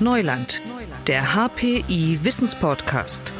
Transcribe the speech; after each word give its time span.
Neuland, 0.00 0.60
der 1.06 1.34
HPI 1.34 2.18
Wissenspodcast. 2.22 3.32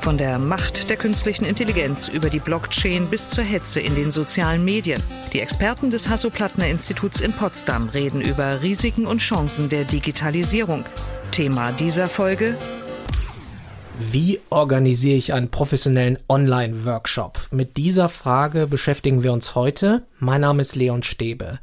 Von 0.00 0.16
der 0.16 0.38
Macht 0.38 0.88
der 0.88 0.96
künstlichen 0.96 1.44
Intelligenz 1.44 2.06
über 2.06 2.30
die 2.30 2.38
Blockchain 2.38 3.08
bis 3.10 3.30
zur 3.30 3.42
Hetze 3.42 3.80
in 3.80 3.96
den 3.96 4.12
sozialen 4.12 4.64
Medien. 4.64 5.02
Die 5.32 5.40
Experten 5.40 5.90
des 5.90 6.08
Hasso-Plattner-Instituts 6.08 7.20
in 7.20 7.32
Potsdam 7.32 7.88
reden 7.88 8.20
über 8.20 8.62
Risiken 8.62 9.06
und 9.06 9.18
Chancen 9.18 9.68
der 9.68 9.82
Digitalisierung. 9.82 10.84
Thema 11.32 11.72
dieser 11.72 12.06
Folge 12.06 12.56
wie 13.98 14.40
organisiere 14.50 15.16
ich 15.16 15.32
einen 15.32 15.50
professionellen 15.50 16.18
Online-Workshop? 16.28 17.48
Mit 17.50 17.78
dieser 17.78 18.10
Frage 18.10 18.66
beschäftigen 18.66 19.22
wir 19.22 19.32
uns 19.32 19.54
heute. 19.54 20.02
Mein 20.18 20.42
Name 20.42 20.60
ist 20.60 20.76
Leon 20.76 21.02
Stäbe. 21.02 21.60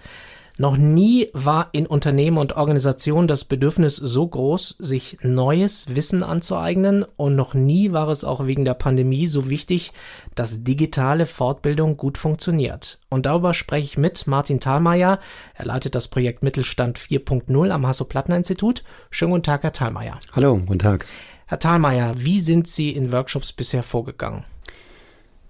Noch 0.57 0.77
nie 0.77 1.29
war 1.33 1.69
in 1.71 1.87
Unternehmen 1.87 2.37
und 2.37 2.55
Organisationen 2.55 3.27
das 3.27 3.43
Bedürfnis 3.43 3.95
so 3.95 4.27
groß, 4.27 4.75
sich 4.77 5.17
neues 5.23 5.95
Wissen 5.95 6.21
anzueignen 6.21 7.05
und 7.15 7.35
noch 7.35 7.55
nie 7.55 7.91
war 7.91 8.07
es 8.09 8.23
auch 8.23 8.45
wegen 8.45 8.63
der 8.63 8.75
Pandemie 8.75 9.25
so 9.25 9.49
wichtig, 9.49 9.93
dass 10.35 10.63
digitale 10.63 11.25
Fortbildung 11.25 11.97
gut 11.97 12.19
funktioniert. 12.19 12.99
Und 13.09 13.25
darüber 13.25 13.55
spreche 13.55 13.85
ich 13.85 13.97
mit 13.97 14.27
Martin 14.27 14.59
Thalmeier. 14.59 15.19
Er 15.55 15.65
leitet 15.65 15.95
das 15.95 16.07
Projekt 16.07 16.43
Mittelstand 16.43 16.99
4.0 16.99 17.69
am 17.71 17.87
Hasso-Plattner-Institut. 17.87 18.83
Schönen 19.09 19.31
guten 19.31 19.43
Tag, 19.43 19.63
Herr 19.63 19.73
Thalmeier. 19.73 20.19
Hallo, 20.33 20.55
guten 20.57 20.79
Tag. 20.79 21.07
Herr 21.47 21.59
Thalmeier, 21.59 22.13
wie 22.17 22.39
sind 22.41 22.67
Sie 22.67 22.91
in 22.91 23.11
Workshops 23.11 23.53
bisher 23.53 23.81
vorgegangen? 23.81 24.43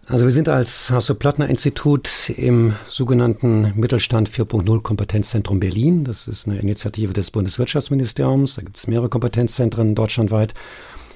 Also 0.06 0.26
wir 0.26 0.34
sind 0.34 0.50
als 0.50 0.90
Hasso-Plattner-Institut 0.90 2.30
im 2.36 2.74
sogenannten 2.90 3.72
Mittelstand 3.76 4.30
4.0 4.30 4.82
Kompetenzzentrum 4.82 5.62
Berlin. 5.62 6.04
Das 6.04 6.28
ist 6.28 6.46
eine 6.46 6.60
Initiative 6.60 7.14
des 7.14 7.32
Bundeswirtschaftsministeriums. 7.32 8.56
Da 8.56 8.64
gibt 8.64 8.76
es 8.76 8.88
mehrere 8.88 9.08
Kompetenzzentren 9.08 9.96
deutschlandweit. 9.96 10.54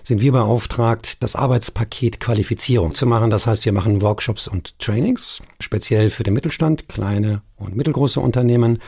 Sind 0.04 0.22
wir 0.22 0.31
beauftragt, 0.31 1.22
das 1.22 1.36
Arbeitspaket 1.36 2.22
Qualifizierung 2.22 2.94
zu 2.94 3.06
machen. 3.06 3.30
Das 3.30 3.45
heißt, 3.45 3.66
wir 3.66 3.73
machen 3.73 4.02
Workshops 4.02 4.48
und 4.48 4.80
Trainings, 4.80 5.42
speziell 5.59 6.09
für 6.09 6.23
den 6.23 6.33
Mittelstand, 6.33 6.88
kleine 6.88 7.42
und 7.58 7.76
mittelgroße 7.76 8.22
Unternehmen 8.22 8.80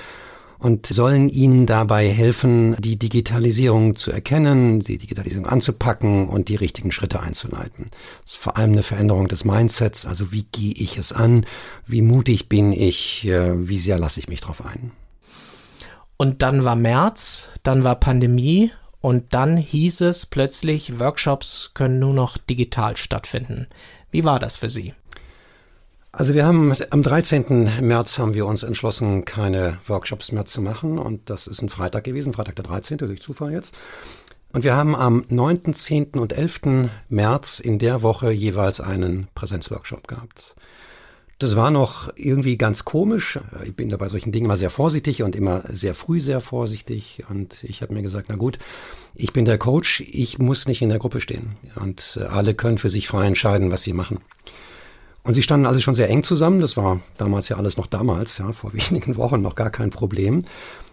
und 0.59 0.85
sollen 0.85 1.29
ihnen 1.29 1.65
dabei 1.65 2.09
helfen, 2.09 2.75
die 2.79 2.99
Digitalisierung 2.99 3.95
zu 3.95 4.11
erkennen, 4.11 4.81
die 4.81 4.97
Digitalisierung 4.97 5.47
anzupacken 5.47 6.27
und 6.27 6.49
die 6.49 6.55
richtigen 6.55 6.91
Schritte 6.91 7.21
einzuleiten. 7.21 7.87
Das 8.21 8.33
ist 8.33 8.37
vor 8.37 8.57
allem 8.57 8.73
eine 8.73 8.83
Veränderung 8.83 9.27
des 9.29 9.45
Mindsets, 9.45 10.05
also 10.05 10.31
wie 10.33 10.43
gehe 10.51 10.73
ich 10.73 10.97
es 10.97 11.13
an, 11.13 11.45
wie 11.87 12.01
mutig 12.01 12.49
bin 12.49 12.73
ich, 12.73 13.25
äh, 13.25 13.67
wie 13.67 13.79
sehr 13.79 13.97
lasse 13.97 14.19
ich 14.19 14.27
mich 14.27 14.41
drauf 14.41 14.63
ein. 14.63 14.91
Und 16.17 16.41
dann 16.41 16.65
war 16.65 16.75
März, 16.75 17.47
dann 17.63 17.85
war 17.85 17.95
Pandemie 17.95 18.71
und 18.99 19.33
dann 19.33 19.55
hieß 19.55 20.01
es 20.01 20.25
plötzlich, 20.25 20.99
Workshops 20.99 21.71
können 21.73 21.99
nur 21.99 22.13
noch 22.13 22.37
digital 22.37 22.97
stattfinden. 22.97 23.67
Wie 24.11 24.25
war 24.25 24.39
das 24.39 24.57
für 24.57 24.69
Sie? 24.69 24.93
Also 26.11 26.33
wir 26.33 26.45
haben 26.45 26.75
am 26.89 27.03
13. 27.03 27.69
März 27.81 28.17
haben 28.17 28.33
wir 28.33 28.47
uns 28.47 28.63
entschlossen, 28.63 29.25
keine 29.25 29.77
Workshops 29.85 30.31
mehr 30.31 30.45
zu 30.45 30.61
machen. 30.61 30.97
Und 30.97 31.29
das 31.29 31.45
ist 31.45 31.61
ein 31.61 31.69
Freitag 31.69 32.03
gewesen, 32.03 32.33
Freitag 32.33 32.55
der 32.55 32.65
13. 32.65 32.97
durch 32.97 33.21
Zufall 33.21 33.51
jetzt. 33.51 33.75
Und 34.51 34.63
wir 34.63 34.75
haben 34.75 34.95
am 34.95 35.25
9., 35.29 35.73
10. 35.73 36.13
und 36.13 36.33
11. 36.33 36.89
März 37.09 37.59
in 37.59 37.77
der 37.77 38.01
Woche 38.01 38.31
jeweils 38.31 38.81
einen 38.81 39.27
Präsenzworkshop 39.35 40.07
gehabt. 40.07 40.55
Das 41.37 41.55
war 41.55 41.69
noch 41.69 42.11
irgendwie 42.15 42.57
ganz 42.57 42.83
komisch. 42.83 43.39
Ich 43.63 43.75
bin 43.75 43.89
da 43.89 43.97
bei 43.97 44.09
solchen 44.09 44.31
Dingen 44.31 44.45
immer 44.45 44.57
sehr 44.57 44.71
vorsichtig 44.71 45.21
und 45.21 45.35
immer 45.35 45.63
sehr 45.69 45.93
früh 45.93 46.19
sehr 46.19 46.41
vorsichtig. 46.41 47.23
Und 47.29 47.63
ich 47.63 47.83
habe 47.83 47.93
mir 47.93 48.01
gesagt, 48.01 48.25
na 48.29 48.35
gut, 48.35 48.57
ich 49.13 49.31
bin 49.31 49.45
der 49.45 49.59
Coach, 49.59 50.01
ich 50.01 50.39
muss 50.39 50.67
nicht 50.67 50.81
in 50.81 50.89
der 50.89 50.99
Gruppe 50.99 51.21
stehen. 51.21 51.55
Und 51.75 52.19
alle 52.29 52.55
können 52.55 52.79
für 52.79 52.89
sich 52.89 53.07
frei 53.07 53.27
entscheiden, 53.27 53.71
was 53.71 53.83
sie 53.83 53.93
machen. 53.93 54.19
Und 55.23 55.33
sie 55.33 55.41
standen 55.41 55.65
alle 55.65 55.81
schon 55.81 55.95
sehr 55.95 56.09
eng 56.09 56.23
zusammen. 56.23 56.59
Das 56.59 56.77
war 56.77 57.01
damals 57.17 57.49
ja 57.49 57.57
alles 57.57 57.77
noch 57.77 57.87
damals, 57.87 58.37
ja, 58.37 58.51
vor 58.51 58.73
wenigen 58.89 59.17
Wochen 59.17 59.41
noch 59.41 59.55
gar 59.55 59.69
kein 59.69 59.89
Problem. 59.89 60.45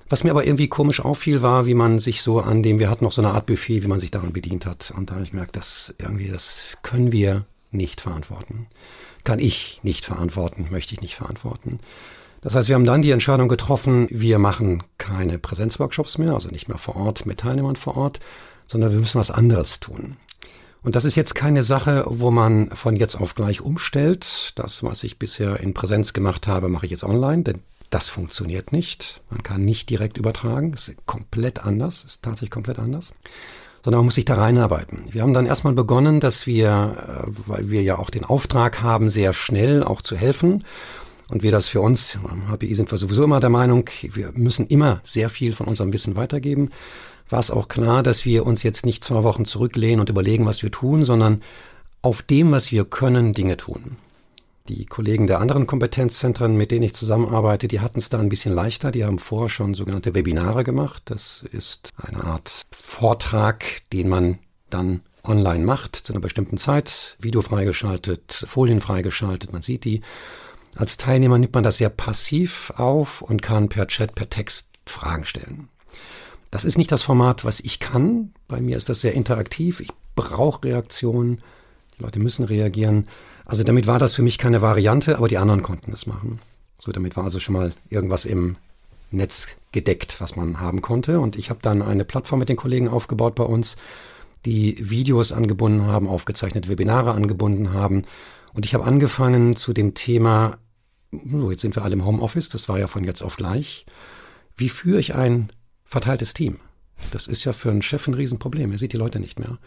Was 0.09 0.23
mir 0.23 0.31
aber 0.31 0.47
irgendwie 0.47 0.69
komisch 0.69 1.01
auffiel, 1.01 1.43
war, 1.43 1.67
wie 1.67 1.75
man 1.75 1.99
sich 1.99 2.23
so 2.23 2.41
an 2.41 2.63
dem, 2.63 2.79
wir 2.79 2.91
hatten 2.91 3.05
noch 3.05 3.13
so 3.13 3.23
eine 3.23 3.33
Art 3.33 3.47
Buffet, 3.47 3.83
wie 3.83 3.89
man 3.89 3.99
sich 3.99 4.13
daran 4.13 4.33
bedient 4.33 4.65
hat. 4.65 4.93
Und 4.97 5.11
da 5.11 5.15
habe 5.15 5.25
ich 5.25 5.33
gemerkt, 5.33 5.57
das 5.57 5.95
irgendwie, 5.99 6.29
das 6.29 6.69
können 6.83 7.11
wir 7.11 7.45
nicht 7.73 8.01
verantworten. 8.01 8.67
Kann 9.25 9.41
ich 9.41 9.81
nicht 9.83 10.05
verantworten, 10.05 10.69
möchte 10.71 10.95
ich 10.95 11.01
nicht 11.01 11.17
verantworten. 11.17 11.81
Das 12.41 12.55
heißt, 12.55 12.69
wir 12.69 12.77
haben 12.77 12.85
dann 12.85 13.03
die 13.03 13.11
Entscheidung 13.11 13.49
getroffen, 13.49 14.07
wir 14.11 14.39
machen 14.39 14.85
keine 14.99 15.39
Präsenzworkshops 15.39 16.19
mehr, 16.19 16.35
also 16.35 16.51
nicht 16.51 16.69
mehr 16.69 16.79
vor 16.79 16.95
Ort 16.95 17.27
mit 17.27 17.41
Teilnehmern 17.41 17.75
vor 17.75 17.97
Ort, 17.97 18.21
sondern 18.69 18.93
wir 18.93 19.01
müssen 19.01 19.19
was 19.19 19.33
anderes 19.33 19.81
tun. 19.81 20.17
Und 20.83 20.95
das 20.95 21.05
ist 21.05 21.17
jetzt 21.17 21.35
keine 21.35 21.65
Sache, 21.65 22.05
wo 22.07 22.31
man 22.31 22.71
von 22.71 22.97
jetzt 22.97 23.17
auf 23.17 23.35
gleich 23.35 23.61
umstellt. 23.61 24.53
Das, 24.57 24.83
was 24.83 25.03
ich 25.05 25.19
bisher 25.19 25.61
in 25.61 25.75
Präsenz 25.75 26.13
gemacht 26.13 26.47
habe, 26.47 26.69
mache 26.69 26.87
ich 26.87 26.93
jetzt 26.93 27.05
online, 27.05 27.43
denn 27.43 27.63
das 27.91 28.09
funktioniert 28.09 28.73
nicht. 28.73 29.21
Man 29.31 29.43
kann 29.43 29.65
nicht 29.65 29.91
direkt 29.91 30.19
übertragen. 30.19 30.73
Das 30.73 30.89
ist 30.89 31.07
komplett 31.07 31.65
anders, 31.65 32.05
ist 32.05 32.23
tatsächlich 32.23 32.51
komplett 32.51 32.79
anders. 32.79 33.13
Sondern 33.85 34.01
man 34.01 34.07
muss 34.07 34.17
sich 34.17 34.25
da 34.25 34.35
reinarbeiten. 34.35 35.05
Wir 35.13 35.23
haben 35.23 35.33
dann 35.33 35.47
erstmal 35.47 35.73
begonnen, 35.73 36.19
dass 36.19 36.47
wir, 36.47 37.25
äh, 37.27 37.31
weil 37.47 37.71
wir 37.71 37.83
ja 37.83 37.99
auch 37.99 38.11
den 38.11 38.25
Auftrag 38.25 38.83
haben, 38.83 39.09
sehr 39.09 39.33
schnell 39.33 39.85
auch 39.85 40.03
zu 40.03 40.17
helfen. 40.17 40.65
Und 41.31 41.43
wir 41.43 41.51
das 41.51 41.69
für 41.69 41.81
uns, 41.81 42.19
HPI 42.49 42.75
sind 42.75 42.91
wir 42.91 42.99
sowieso 42.99 43.25
immer 43.25 43.41
der 43.41 43.51
Meinung, 43.51 43.91
wir 44.03 44.31
müssen 44.35 44.69
immer 44.69 45.01
sehr 45.03 45.29
viel 45.29 45.53
von 45.53 45.67
unserem 45.67 45.93
Wissen 45.93 46.15
weitergeben 46.15 46.71
war 47.29 47.41
es 47.41 47.51
auch 47.51 47.69
klar, 47.69 48.03
dass 48.03 48.25
wir 48.25 48.47
uns 48.47 48.63
jetzt 48.63 48.87
nicht 48.87 49.05
zwei 49.05 49.23
Wochen 49.23 49.45
zurücklehnen 49.45 50.01
und 50.01 50.09
überlegen, 50.09 50.47
was 50.47 50.63
wir 50.63 50.71
tun, 50.71 51.05
sondern 51.05 51.43
auf 52.03 52.23
dem, 52.23 52.51
was 52.51 52.71
wir 52.71 52.85
können, 52.85 53.35
Dinge 53.35 53.57
tun. 53.57 53.97
Die 54.69 54.85
Kollegen 54.85 55.27
der 55.27 55.41
anderen 55.41 55.67
Kompetenzzentren, 55.67 56.57
mit 56.57 56.73
denen 56.73 56.85
ich 56.85 56.95
zusammenarbeite, 56.95 57.69
die 57.69 57.81
hatten 57.81 57.99
es 57.99 58.09
da 58.09 58.19
ein 58.19 58.29
bisschen 58.29 58.53
leichter. 58.53 58.91
Die 58.91 59.05
haben 59.05 59.19
vorher 59.19 59.49
schon 59.49 59.75
sogenannte 59.75 60.15
Webinare 60.15 60.65
gemacht. 60.65 61.03
Das 61.07 61.45
ist 61.53 61.93
eine 61.97 62.25
Art 62.25 62.67
Vortrag, 62.73 63.65
den 63.93 64.09
man 64.09 64.39
dann 64.69 65.03
online 65.23 65.65
macht, 65.65 65.97
zu 65.97 66.13
einer 66.13 66.21
bestimmten 66.21 66.59
Zeit, 66.59 67.17
Video 67.21 67.43
freigeschaltet, 67.43 68.45
Folien 68.47 68.81
freigeschaltet, 68.81 69.53
man 69.53 69.63
sieht 69.63 69.85
die. 69.85 70.03
Als 70.75 70.97
Teilnehmer 70.97 71.39
nimmt 71.39 71.55
man 71.55 71.65
das 71.65 71.79
sehr 71.79 71.89
passiv 71.89 72.73
auf 72.77 73.23
und 73.23 73.43
kann 73.43 73.69
per 73.69 73.87
Chat, 73.87 74.15
per 74.15 74.29
Text 74.29 74.71
Fragen 74.87 75.25
stellen. 75.25 75.69
Das 76.57 76.65
ist 76.65 76.79
nicht 76.79 76.91
das 76.91 77.03
Format, 77.03 77.45
was 77.45 77.61
ich 77.61 77.81
kann. 77.81 78.33
Bei 78.49 78.63
mir 78.63 78.79
ist 78.79 78.89
das 78.89 79.03
sehr 79.03 79.13
interaktiv. 79.13 79.81
Ich 79.81 79.91
brauche 80.15 80.65
Reaktionen. 80.65 81.43
Die 81.99 82.03
Leute 82.03 82.19
müssen 82.19 82.47
reagieren. 82.47 83.05
Also 83.45 83.63
damit 83.63 83.87
war 83.87 83.99
das 83.99 84.15
für 84.15 84.23
mich 84.23 84.39
keine 84.39 84.63
Variante, 84.63 85.19
aber 85.19 85.29
die 85.29 85.37
anderen 85.37 85.61
konnten 85.61 85.93
es 85.93 86.07
machen. 86.07 86.41
So, 86.79 86.93
damit 86.93 87.15
war 87.15 87.25
also 87.25 87.41
schon 87.41 87.53
mal 87.53 87.75
irgendwas 87.91 88.25
im 88.25 88.57
Netz 89.11 89.49
gedeckt, 89.71 90.19
was 90.19 90.35
man 90.35 90.59
haben 90.59 90.81
konnte. 90.81 91.21
Und 91.21 91.37
ich 91.37 91.51
habe 91.51 91.61
dann 91.61 91.83
eine 91.83 92.07
Plattform 92.07 92.39
mit 92.39 92.49
den 92.49 92.57
Kollegen 92.57 92.89
aufgebaut 92.89 93.35
bei 93.35 93.45
uns, 93.45 93.77
die 94.47 94.79
Videos 94.81 95.33
angebunden 95.33 95.85
haben, 95.85 96.09
aufgezeichnete 96.09 96.71
Webinare 96.71 97.13
angebunden 97.13 97.75
haben. 97.75 98.05
Und 98.55 98.65
ich 98.65 98.73
habe 98.73 98.85
angefangen 98.85 99.57
zu 99.57 99.75
dem 99.75 99.93
Thema, 99.93 100.57
so 101.13 101.51
jetzt 101.51 101.61
sind 101.61 101.77
wir 101.77 101.85
alle 101.85 101.93
im 101.93 102.07
Homeoffice, 102.07 102.49
das 102.49 102.67
war 102.67 102.79
ja 102.79 102.87
von 102.87 103.05
jetzt 103.05 103.21
auf 103.21 103.37
gleich. 103.37 103.85
Wie 104.57 104.71
führe 104.71 105.01
ich 105.01 105.15
ein 105.15 105.53
verteiltes 105.87 106.35
Team. 106.35 106.61
Das 107.11 107.27
ist 107.27 107.45
ja 107.45 107.53
für 107.53 107.71
einen 107.71 107.83
Chef 107.83 108.07
ein 108.07 108.15
Riesenproblem. 108.15 108.73
Er 108.73 108.79
sieht 108.79 108.93
die 108.93 108.99
Leute 108.99 109.21
nicht 109.21 109.39
mehr. 109.39 109.59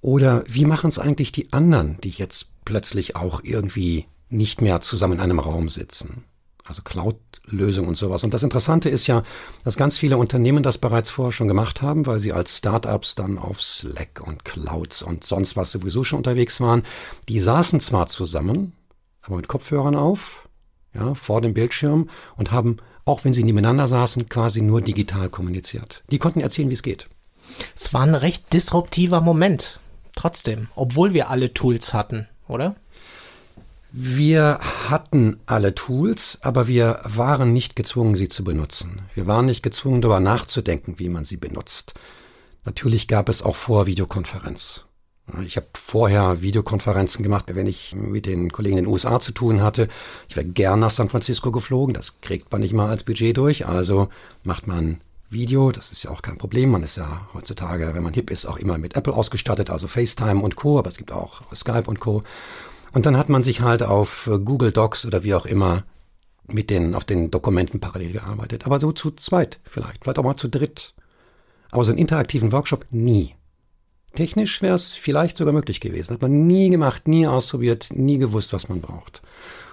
Oder 0.00 0.44
wie 0.46 0.64
machen 0.64 0.88
es 0.88 0.98
eigentlich 0.98 1.32
die 1.32 1.52
anderen, 1.52 1.98
die 2.02 2.10
jetzt 2.10 2.48
plötzlich 2.64 3.16
auch 3.16 3.40
irgendwie 3.42 4.06
nicht 4.28 4.60
mehr 4.60 4.80
zusammen 4.80 5.14
in 5.14 5.20
einem 5.20 5.38
Raum 5.38 5.68
sitzen? 5.68 6.24
Also 6.66 6.82
Cloud-Lösung 6.82 7.86
und 7.88 7.96
sowas. 7.96 8.24
Und 8.24 8.32
das 8.32 8.42
Interessante 8.42 8.88
ist 8.88 9.06
ja, 9.06 9.22
dass 9.64 9.76
ganz 9.76 9.98
viele 9.98 10.16
Unternehmen 10.16 10.62
das 10.62 10.78
bereits 10.78 11.10
vorher 11.10 11.32
schon 11.32 11.48
gemacht 11.48 11.82
haben, 11.82 12.06
weil 12.06 12.18
sie 12.18 12.32
als 12.32 12.56
Startups 12.58 13.14
dann 13.14 13.38
auf 13.38 13.62
Slack 13.62 14.22
und 14.26 14.44
Clouds 14.44 15.02
und 15.02 15.24
sonst 15.24 15.56
was 15.56 15.72
sowieso 15.72 16.04
schon 16.04 16.18
unterwegs 16.18 16.60
waren. 16.60 16.84
Die 17.28 17.38
saßen 17.38 17.80
zwar 17.80 18.06
zusammen, 18.06 18.72
aber 19.20 19.36
mit 19.36 19.48
Kopfhörern 19.48 19.94
auf, 19.94 20.48
ja, 20.94 21.14
vor 21.14 21.40
dem 21.40 21.54
Bildschirm 21.54 22.08
und 22.36 22.50
haben 22.50 22.78
auch 23.04 23.24
wenn 23.24 23.34
sie 23.34 23.44
nebeneinander 23.44 23.88
saßen, 23.88 24.28
quasi 24.28 24.62
nur 24.62 24.80
digital 24.80 25.28
kommuniziert. 25.28 26.02
Die 26.10 26.18
konnten 26.18 26.40
erzählen, 26.40 26.70
wie 26.70 26.74
es 26.74 26.82
geht. 26.82 27.08
Es 27.76 27.92
war 27.92 28.02
ein 28.02 28.14
recht 28.14 28.52
disruptiver 28.52 29.20
Moment. 29.20 29.78
Trotzdem, 30.14 30.68
obwohl 30.74 31.12
wir 31.12 31.28
alle 31.28 31.52
Tools 31.52 31.92
hatten, 31.92 32.28
oder? 32.48 32.76
Wir 33.92 34.58
hatten 34.88 35.38
alle 35.46 35.74
Tools, 35.74 36.38
aber 36.42 36.66
wir 36.66 37.00
waren 37.04 37.52
nicht 37.52 37.76
gezwungen, 37.76 38.16
sie 38.16 38.28
zu 38.28 38.42
benutzen. 38.42 39.02
Wir 39.14 39.26
waren 39.26 39.46
nicht 39.46 39.62
gezwungen, 39.62 40.00
darüber 40.00 40.20
nachzudenken, 40.20 40.98
wie 40.98 41.08
man 41.08 41.24
sie 41.24 41.36
benutzt. 41.36 41.94
Natürlich 42.64 43.06
gab 43.06 43.28
es 43.28 43.42
auch 43.42 43.56
vor 43.56 43.86
Videokonferenz. 43.86 44.84
Ich 45.42 45.56
habe 45.56 45.66
vorher 45.74 46.42
Videokonferenzen 46.42 47.22
gemacht, 47.22 47.46
wenn 47.48 47.66
ich 47.66 47.94
mit 47.94 48.26
den 48.26 48.52
Kollegen 48.52 48.76
in 48.76 48.84
den 48.84 48.92
USA 48.92 49.20
zu 49.20 49.32
tun 49.32 49.62
hatte. 49.62 49.88
Ich 50.28 50.36
wäre 50.36 50.46
gern 50.46 50.80
nach 50.80 50.90
San 50.90 51.08
Francisco 51.08 51.50
geflogen. 51.50 51.94
Das 51.94 52.20
kriegt 52.20 52.52
man 52.52 52.60
nicht 52.60 52.74
mal 52.74 52.90
als 52.90 53.04
Budget 53.04 53.36
durch. 53.36 53.66
Also 53.66 54.08
macht 54.42 54.66
man 54.66 55.00
Video, 55.30 55.72
das 55.72 55.92
ist 55.92 56.02
ja 56.02 56.10
auch 56.10 56.22
kein 56.22 56.36
Problem. 56.36 56.70
Man 56.70 56.82
ist 56.82 56.96
ja 56.96 57.28
heutzutage, 57.32 57.90
wenn 57.94 58.02
man 58.02 58.12
hip 58.12 58.30
ist, 58.30 58.44
auch 58.46 58.58
immer 58.58 58.76
mit 58.76 58.96
Apple 58.96 59.14
ausgestattet, 59.14 59.70
also 59.70 59.88
FaceTime 59.88 60.40
und 60.42 60.56
Co., 60.56 60.78
aber 60.78 60.88
es 60.88 60.98
gibt 60.98 61.10
auch 61.10 61.42
Skype 61.54 61.84
und 61.86 62.00
Co. 62.00 62.22
Und 62.92 63.06
dann 63.06 63.16
hat 63.16 63.28
man 63.28 63.42
sich 63.42 63.62
halt 63.62 63.82
auf 63.82 64.30
Google 64.44 64.72
Docs 64.72 65.06
oder 65.06 65.24
wie 65.24 65.34
auch 65.34 65.46
immer 65.46 65.84
mit 66.46 66.70
den, 66.70 66.94
auf 66.94 67.04
den 67.04 67.30
Dokumenten 67.30 67.80
parallel 67.80 68.12
gearbeitet. 68.12 68.66
Aber 68.66 68.78
so 68.78 68.92
zu 68.92 69.10
zweit 69.10 69.58
vielleicht, 69.64 70.04
vielleicht 70.04 70.18
auch 70.18 70.24
mal 70.24 70.36
zu 70.36 70.48
dritt. 70.48 70.94
Aber 71.70 71.84
so 71.84 71.90
einen 71.90 71.98
interaktiven 71.98 72.52
Workshop 72.52 72.86
nie. 72.90 73.34
Technisch 74.14 74.62
wäre 74.62 74.76
es 74.76 74.94
vielleicht 74.94 75.36
sogar 75.36 75.52
möglich 75.52 75.80
gewesen. 75.80 76.14
Hat 76.14 76.22
man 76.22 76.46
nie 76.46 76.70
gemacht, 76.70 77.08
nie 77.08 77.26
ausprobiert, 77.26 77.88
nie 77.90 78.18
gewusst, 78.18 78.52
was 78.52 78.68
man 78.68 78.80
braucht. 78.80 79.22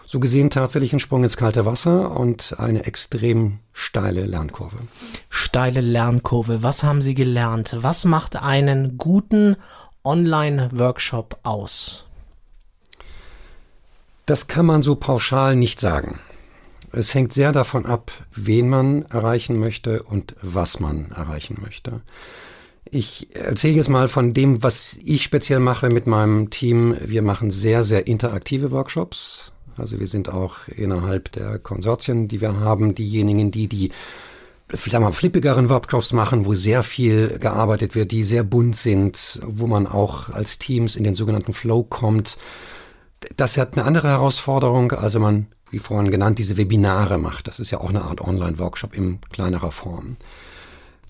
So 0.05 0.19
gesehen 0.19 0.49
tatsächlich 0.49 0.91
ein 0.91 0.99
Sprung 0.99 1.23
ins 1.23 1.38
kalte 1.38 1.65
Wasser 1.65 2.11
und 2.11 2.59
eine 2.59 2.85
extrem 2.85 3.59
steile 3.71 4.25
Lernkurve. 4.25 4.77
Steile 5.29 5.79
Lernkurve. 5.79 6.63
Was 6.63 6.83
haben 6.83 7.01
Sie 7.01 7.13
gelernt? 7.13 7.77
Was 7.79 8.03
macht 8.03 8.35
einen 8.35 8.97
guten 8.97 9.55
Online-Workshop 10.03 11.39
aus? 11.43 12.03
Das 14.25 14.47
kann 14.47 14.65
man 14.65 14.81
so 14.81 14.95
pauschal 14.95 15.55
nicht 15.55 15.79
sagen. 15.79 16.19
Es 16.91 17.13
hängt 17.13 17.31
sehr 17.31 17.53
davon 17.53 17.85
ab, 17.85 18.11
wen 18.35 18.67
man 18.67 19.03
erreichen 19.03 19.59
möchte 19.59 20.03
und 20.03 20.35
was 20.41 20.79
man 20.79 21.11
erreichen 21.11 21.57
möchte. 21.61 22.01
Ich 22.93 23.33
erzähle 23.33 23.75
jetzt 23.75 23.88
mal 23.88 24.09
von 24.09 24.33
dem, 24.33 24.63
was 24.63 24.99
ich 25.05 25.23
speziell 25.23 25.61
mache 25.61 25.88
mit 25.88 26.07
meinem 26.07 26.49
Team. 26.49 26.97
Wir 26.99 27.21
machen 27.21 27.49
sehr, 27.49 27.85
sehr 27.85 28.05
interaktive 28.05 28.71
Workshops. 28.71 29.53
Also 29.77 29.97
wir 30.01 30.07
sind 30.07 30.27
auch 30.27 30.67
innerhalb 30.67 31.31
der 31.31 31.57
Konsortien, 31.57 32.27
die 32.27 32.41
wir 32.41 32.59
haben, 32.59 32.93
diejenigen, 32.93 33.49
die 33.49 33.69
die 33.69 33.91
vielleicht 34.67 35.01
mal 35.01 35.13
flippigeren 35.13 35.69
Workshops 35.69 36.11
machen, 36.11 36.45
wo 36.45 36.53
sehr 36.53 36.83
viel 36.83 37.39
gearbeitet 37.39 37.95
wird, 37.95 38.11
die 38.11 38.25
sehr 38.25 38.43
bunt 38.43 38.75
sind, 38.75 39.39
wo 39.45 39.67
man 39.67 39.88
auch 39.88 40.27
als 40.27 40.59
Teams 40.59 40.97
in 40.97 41.05
den 41.05 41.15
sogenannten 41.15 41.53
Flow 41.53 41.83
kommt. 41.83 42.38
Das 43.38 43.55
hat 43.55 43.77
eine 43.77 43.85
andere 43.85 44.09
Herausforderung. 44.09 44.91
Also 44.91 45.17
man, 45.21 45.47
wie 45.69 45.79
vorhin 45.79 46.11
genannt, 46.11 46.39
diese 46.39 46.57
Webinare 46.57 47.17
macht. 47.17 47.47
Das 47.47 47.61
ist 47.61 47.71
ja 47.71 47.79
auch 47.79 47.89
eine 47.89 48.01
Art 48.01 48.19
Online-Workshop 48.19 48.93
in 48.97 49.21
kleinerer 49.31 49.71
Form. 49.71 50.17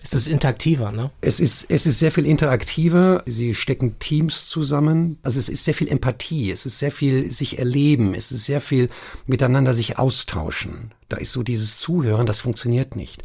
Es 0.02 0.12
ist 0.12 0.26
interaktiver, 0.26 0.90
ne? 0.90 1.10
Es 1.20 1.40
ist, 1.40 1.66
es 1.68 1.86
ist 1.86 1.98
sehr 1.98 2.10
viel 2.10 2.26
interaktiver. 2.26 3.22
Sie 3.26 3.54
stecken 3.54 3.98
Teams 3.98 4.48
zusammen. 4.48 5.18
Also 5.22 5.38
es 5.38 5.48
ist 5.48 5.64
sehr 5.64 5.74
viel 5.74 5.88
Empathie. 5.88 6.50
Es 6.50 6.66
ist 6.66 6.78
sehr 6.78 6.90
viel 6.90 7.30
sich 7.30 7.58
erleben. 7.58 8.14
Es 8.14 8.32
ist 8.32 8.46
sehr 8.46 8.60
viel 8.60 8.90
miteinander 9.26 9.74
sich 9.74 9.98
austauschen. 9.98 10.92
Da 11.08 11.18
ist 11.18 11.32
so 11.32 11.42
dieses 11.42 11.78
Zuhören, 11.78 12.26
das 12.26 12.40
funktioniert 12.40 12.96
nicht. 12.96 13.22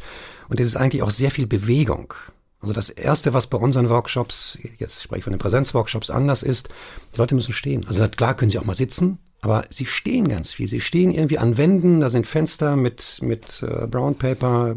Und 0.48 0.60
es 0.60 0.66
ist 0.66 0.76
eigentlich 0.76 1.02
auch 1.02 1.10
sehr 1.10 1.30
viel 1.30 1.46
Bewegung. 1.46 2.14
Also 2.60 2.72
das 2.74 2.90
erste, 2.90 3.32
was 3.32 3.46
bei 3.46 3.58
unseren 3.58 3.88
Workshops, 3.88 4.58
jetzt 4.78 5.02
spreche 5.02 5.18
ich 5.18 5.24
von 5.24 5.32
den 5.32 5.38
Präsenzworkshops 5.38 6.10
anders 6.10 6.42
ist, 6.42 6.68
die 7.14 7.18
Leute 7.18 7.34
müssen 7.34 7.52
stehen. 7.52 7.86
Also 7.86 8.08
klar 8.08 8.34
können 8.34 8.50
sie 8.50 8.58
auch 8.58 8.64
mal 8.64 8.74
sitzen, 8.74 9.18
aber 9.40 9.64
sie 9.70 9.86
stehen 9.86 10.26
ganz 10.26 10.52
viel. 10.52 10.66
Sie 10.66 10.80
stehen 10.80 11.12
irgendwie 11.12 11.38
an 11.38 11.56
Wänden, 11.56 12.00
da 12.00 12.10
sind 12.10 12.26
Fenster 12.26 12.74
mit, 12.74 13.18
mit 13.22 13.62
äh, 13.62 13.86
Brown 13.86 14.16
Paper 14.16 14.74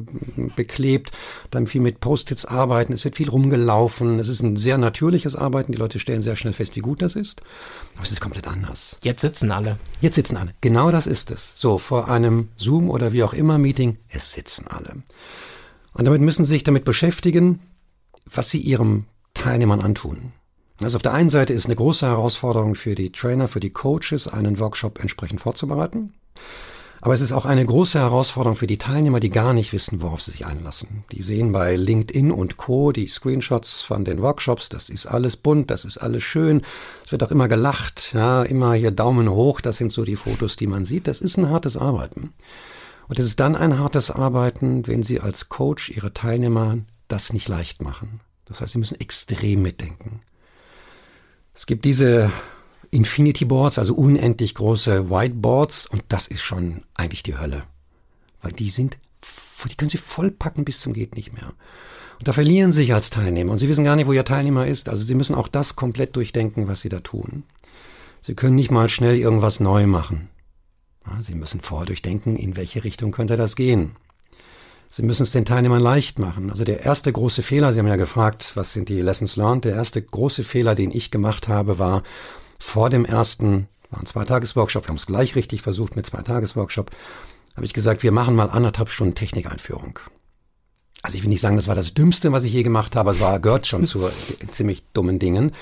beklebt, 0.55 1.11
dann 1.49 1.65
viel 1.65 1.81
mit 1.81 1.99
Post-its 1.99 2.45
arbeiten, 2.45 2.93
es 2.93 3.03
wird 3.03 3.15
viel 3.15 3.29
rumgelaufen, 3.29 4.19
es 4.19 4.27
ist 4.27 4.43
ein 4.43 4.55
sehr 4.55 4.77
natürliches 4.77 5.35
Arbeiten, 5.35 5.71
die 5.71 5.77
Leute 5.77 5.97
stellen 5.97 6.21
sehr 6.21 6.35
schnell 6.35 6.53
fest, 6.53 6.75
wie 6.75 6.81
gut 6.81 7.01
das 7.01 7.15
ist, 7.15 7.41
aber 7.95 8.03
es 8.03 8.11
ist 8.11 8.21
komplett 8.21 8.47
anders. 8.47 8.97
Jetzt 9.01 9.21
sitzen 9.21 9.51
alle. 9.51 9.79
Jetzt 9.99 10.15
sitzen 10.15 10.37
alle, 10.37 10.53
genau 10.61 10.91
das 10.91 11.07
ist 11.07 11.31
es. 11.31 11.53
So, 11.55 11.79
vor 11.79 12.09
einem 12.09 12.49
Zoom 12.55 12.89
oder 12.91 13.13
wie 13.13 13.23
auch 13.23 13.33
immer 13.33 13.57
Meeting, 13.57 13.97
es 14.09 14.31
sitzen 14.31 14.67
alle. 14.67 15.01
Und 15.93 16.05
damit 16.05 16.21
müssen 16.21 16.45
sie 16.45 16.53
sich 16.53 16.63
damit 16.63 16.85
beschäftigen, 16.85 17.59
was 18.25 18.49
sie 18.51 18.59
ihrem 18.59 19.05
Teilnehmern 19.33 19.81
antun. 19.81 20.33
Also 20.83 20.95
auf 20.95 21.03
der 21.03 21.13
einen 21.13 21.29
Seite 21.29 21.53
ist 21.53 21.65
eine 21.65 21.75
große 21.75 22.07
Herausforderung 22.07 22.75
für 22.75 22.95
die 22.95 23.11
Trainer, 23.11 23.47
für 23.47 23.59
die 23.59 23.69
Coaches, 23.69 24.27
einen 24.27 24.59
Workshop 24.59 24.99
entsprechend 24.99 25.41
vorzubereiten. 25.41 26.13
Aber 27.03 27.15
es 27.15 27.21
ist 27.21 27.31
auch 27.31 27.45
eine 27.45 27.65
große 27.65 27.97
Herausforderung 27.97 28.55
für 28.55 28.67
die 28.67 28.77
Teilnehmer, 28.77 29.19
die 29.19 29.31
gar 29.31 29.53
nicht 29.53 29.73
wissen, 29.73 30.03
worauf 30.03 30.21
sie 30.21 30.31
sich 30.31 30.45
einlassen. 30.45 31.03
Die 31.11 31.23
sehen 31.23 31.51
bei 31.51 31.75
LinkedIn 31.75 32.31
und 32.31 32.57
Co. 32.57 32.91
die 32.91 33.07
Screenshots 33.07 33.81
von 33.81 34.05
den 34.05 34.21
Workshops. 34.21 34.69
Das 34.69 34.89
ist 34.89 35.07
alles 35.07 35.35
bunt, 35.35 35.71
das 35.71 35.83
ist 35.83 35.97
alles 35.97 36.23
schön. 36.23 36.61
Es 37.03 37.11
wird 37.11 37.23
auch 37.23 37.31
immer 37.31 37.47
gelacht, 37.47 38.11
ja, 38.13 38.43
immer 38.43 38.73
hier 38.75 38.91
Daumen 38.91 39.29
hoch. 39.31 39.61
Das 39.61 39.77
sind 39.77 39.91
so 39.91 40.05
die 40.05 40.15
Fotos, 40.15 40.57
die 40.57 40.67
man 40.67 40.85
sieht. 40.85 41.07
Das 41.07 41.21
ist 41.21 41.37
ein 41.37 41.49
hartes 41.49 41.75
Arbeiten. 41.75 42.33
Und 43.07 43.17
es 43.17 43.25
ist 43.25 43.39
dann 43.39 43.55
ein 43.55 43.79
hartes 43.79 44.11
Arbeiten, 44.11 44.85
wenn 44.85 45.01
Sie 45.01 45.19
als 45.19 45.49
Coach 45.49 45.89
Ihre 45.89 46.13
Teilnehmer 46.13 46.77
das 47.07 47.33
nicht 47.33 47.47
leicht 47.47 47.81
machen. 47.81 48.21
Das 48.45 48.61
heißt, 48.61 48.73
Sie 48.73 48.79
müssen 48.79 48.99
extrem 48.99 49.63
mitdenken. 49.63 50.21
Es 51.53 51.65
gibt 51.65 51.85
diese 51.85 52.31
Infinity 52.91 53.45
Boards, 53.45 53.77
also 53.77 53.93
unendlich 53.93 54.55
große 54.55 55.09
Whiteboards 55.09 55.87
und 55.87 56.03
das 56.09 56.27
ist 56.27 56.41
schon 56.41 56.83
eigentlich 56.95 57.23
die 57.23 57.37
Hölle. 57.37 57.63
Weil 58.41 58.51
die 58.51 58.69
sind, 58.69 58.97
die 59.69 59.75
können 59.75 59.89
sie 59.89 59.97
vollpacken 59.97 60.65
bis 60.65 60.81
zum 60.81 60.93
geht 60.93 61.15
nicht 61.15 61.33
mehr. 61.33 61.53
Und 62.19 62.27
da 62.27 62.33
verlieren 62.33 62.71
sie 62.71 62.81
sich 62.81 62.93
als 62.93 63.09
Teilnehmer 63.09 63.51
und 63.51 63.57
sie 63.57 63.67
wissen 63.67 63.85
gar 63.85 63.95
nicht, 63.95 64.07
wo 64.07 64.13
ihr 64.13 64.25
Teilnehmer 64.25 64.67
ist. 64.67 64.89
Also 64.89 65.03
sie 65.03 65.15
müssen 65.15 65.35
auch 65.35 65.47
das 65.47 65.75
komplett 65.75 66.15
durchdenken, 66.15 66.67
was 66.67 66.81
sie 66.81 66.89
da 66.89 66.99
tun. 66.99 67.43
Sie 68.21 68.35
können 68.35 68.55
nicht 68.55 68.69
mal 68.69 68.89
schnell 68.89 69.17
irgendwas 69.17 69.59
neu 69.59 69.87
machen. 69.87 70.29
Sie 71.21 71.33
müssen 71.33 71.61
vorher 71.61 71.87
durchdenken, 71.87 72.35
in 72.35 72.55
welche 72.55 72.83
Richtung 72.83 73.11
könnte 73.11 73.37
das 73.37 73.55
gehen. 73.55 73.95
Sie 74.93 75.03
müssen 75.03 75.23
es 75.23 75.31
den 75.31 75.45
Teilnehmern 75.45 75.81
leicht 75.81 76.19
machen. 76.19 76.49
Also 76.49 76.65
der 76.65 76.81
erste 76.81 77.13
große 77.13 77.43
Fehler, 77.43 77.71
Sie 77.71 77.79
haben 77.79 77.87
ja 77.87 77.95
gefragt, 77.95 78.51
was 78.55 78.73
sind 78.73 78.89
die 78.89 78.99
Lessons 78.99 79.37
learned? 79.37 79.63
Der 79.63 79.73
erste 79.73 80.01
große 80.01 80.43
Fehler, 80.43 80.75
den 80.75 80.91
ich 80.91 81.11
gemacht 81.11 81.47
habe, 81.47 81.79
war 81.79 82.03
vor 82.59 82.89
dem 82.89 83.05
ersten, 83.05 83.69
war 83.89 84.01
ein 84.01 84.05
Zweitagesworkshop, 84.05 84.83
wir 84.83 84.89
haben 84.89 84.97
es 84.97 85.05
gleich 85.05 85.37
richtig 85.37 85.61
versucht 85.61 85.95
mit 85.95 86.05
Zweitagesworkshop, 86.05 86.91
habe 87.55 87.65
ich 87.65 87.71
gesagt, 87.73 88.03
wir 88.03 88.11
machen 88.11 88.35
mal 88.35 88.49
anderthalb 88.49 88.89
Stunden 88.89 89.15
Technikeinführung. 89.15 89.97
Also 91.03 91.17
ich 91.17 91.23
will 91.23 91.29
nicht 91.29 91.41
sagen, 91.41 91.55
das 91.55 91.69
war 91.69 91.75
das 91.75 91.93
Dümmste, 91.93 92.33
was 92.33 92.43
ich 92.43 92.51
je 92.51 92.63
gemacht 92.63 92.97
habe, 92.97 93.11
es 93.11 93.21
war, 93.21 93.39
gehört 93.39 93.67
schon 93.67 93.85
zu 93.85 94.09
ziemlich 94.51 94.83
dummen 94.91 95.19
Dingen. 95.19 95.53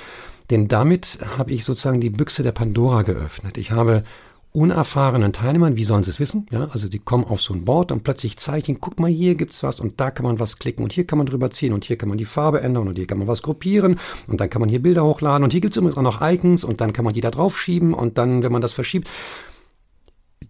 Denn 0.50 0.68
damit 0.68 1.20
habe 1.38 1.52
ich 1.52 1.64
sozusagen 1.66 2.02
die 2.02 2.10
Büchse 2.10 2.42
der 2.42 2.52
Pandora 2.52 3.04
geöffnet. 3.04 3.60
Ich 3.60 3.70
habe 3.70 4.04
unerfahrenen 4.51 5.31
Teilnehmern, 5.31 5.78
wie 5.78 5.84
sollen 5.84 6.04
sie 6.04 6.10
es 6.10 6.19
wissen? 6.19 6.48
Ja, 6.50 6.69
also 6.72 6.90
die 6.90 6.98
kommen 6.98 7.24
auf 7.24 7.42
so 7.42 7.54
ein 7.54 7.66
Board 7.66 7.92
und 7.92 8.04
plötzlich 8.04 8.38
zeichnen, 8.38 8.80
guck 8.81 9.00
mal, 9.00 9.10
hier 9.10 9.36
gibt's 9.36 9.62
was 9.62 9.80
und 9.80 10.00
da 10.00 10.10
kann 10.10 10.25
man 10.25 10.40
was 10.40 10.57
klicken 10.57 10.84
und 10.84 10.92
hier 10.92 11.06
kann 11.06 11.18
man 11.18 11.28
drüber 11.28 11.51
ziehen 11.51 11.72
und 11.72 11.86
hier 11.86 11.98
kann 11.98 12.10
man 12.10 12.18
die 12.18 12.25
Farbe 12.25 12.62
ändern 12.62 12.88
und 12.88 12.98
hier 12.98 13.06
kann 13.06 13.19
man 13.19 13.28
was 13.28 13.44
gruppieren 13.44 14.00
und 14.28 14.42
dann 14.42 14.50
kann 14.50 14.60
man 14.60 14.69
hier 14.69 14.81
Bilder 14.81 15.06
hochladen 15.06 15.44
und 15.44 15.52
hier 15.52 15.62
gibt's 15.62 15.78
übrigens 15.78 15.97
auch 15.97 16.02
noch 16.02 16.21
Icons 16.21 16.64
und 16.64 16.81
dann 16.81 16.94
kann 16.94 17.06
man 17.06 17.14
die 17.14 17.21
da 17.21 17.30
drauf 17.30 17.59
schieben 17.59 17.94
und 17.94 18.18
dann, 18.18 18.44
wenn 18.44 18.52
man 18.52 18.62
das 18.62 18.73
verschiebt, 18.73 19.07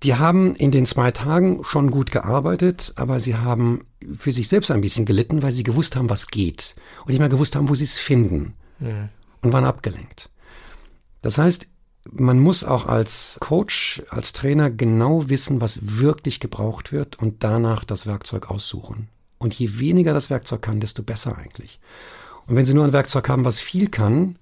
die 0.03 0.15
haben 0.15 0.55
in 0.55 0.71
den 0.71 0.85
zwei 0.85 1.11
Tagen 1.11 1.63
schon 1.65 1.91
gut 1.91 2.11
gearbeitet, 2.11 2.93
aber 2.95 3.19
sie 3.19 3.35
haben 3.35 3.85
für 4.15 4.31
sich 4.31 4.47
selbst 4.47 4.71
ein 4.71 4.79
bisschen 4.79 5.05
gelitten, 5.05 5.41
weil 5.41 5.51
sie 5.51 5.63
gewusst 5.63 5.97
haben, 5.97 6.09
was 6.09 6.27
geht 6.27 6.75
und 7.01 7.09
nicht 7.09 7.19
mehr 7.19 7.27
gewusst 7.27 7.57
haben, 7.57 7.67
wo 7.67 7.75
sie 7.75 7.83
es 7.83 7.97
finden 7.97 8.53
ja. 8.79 9.09
und 9.41 9.51
waren 9.51 9.65
abgelenkt. 9.65 10.29
Das 11.21 11.37
heißt, 11.37 11.67
man 12.11 12.39
muss 12.39 12.63
auch 12.63 12.85
als 12.85 13.37
Coach, 13.39 14.03
als 14.09 14.33
Trainer 14.33 14.69
genau 14.69 15.29
wissen, 15.29 15.61
was 15.61 15.79
wirklich 15.81 16.39
gebraucht 16.39 16.91
wird 16.91 17.19
und 17.19 17.43
danach 17.43 17.83
das 17.83 18.05
Werkzeug 18.05 18.49
aussuchen. 18.49 19.09
Und 19.37 19.53
je 19.53 19.79
weniger 19.79 20.13
das 20.13 20.29
Werkzeug 20.29 20.61
kann, 20.61 20.79
desto 20.79 21.03
besser 21.03 21.37
eigentlich. 21.37 21.79
Und 22.47 22.55
wenn 22.55 22.65
Sie 22.65 22.73
nur 22.73 22.83
ein 22.83 22.93
Werkzeug 22.93 23.29
haben, 23.29 23.45
was 23.45 23.59
viel 23.59 23.89
kann, 23.89 24.37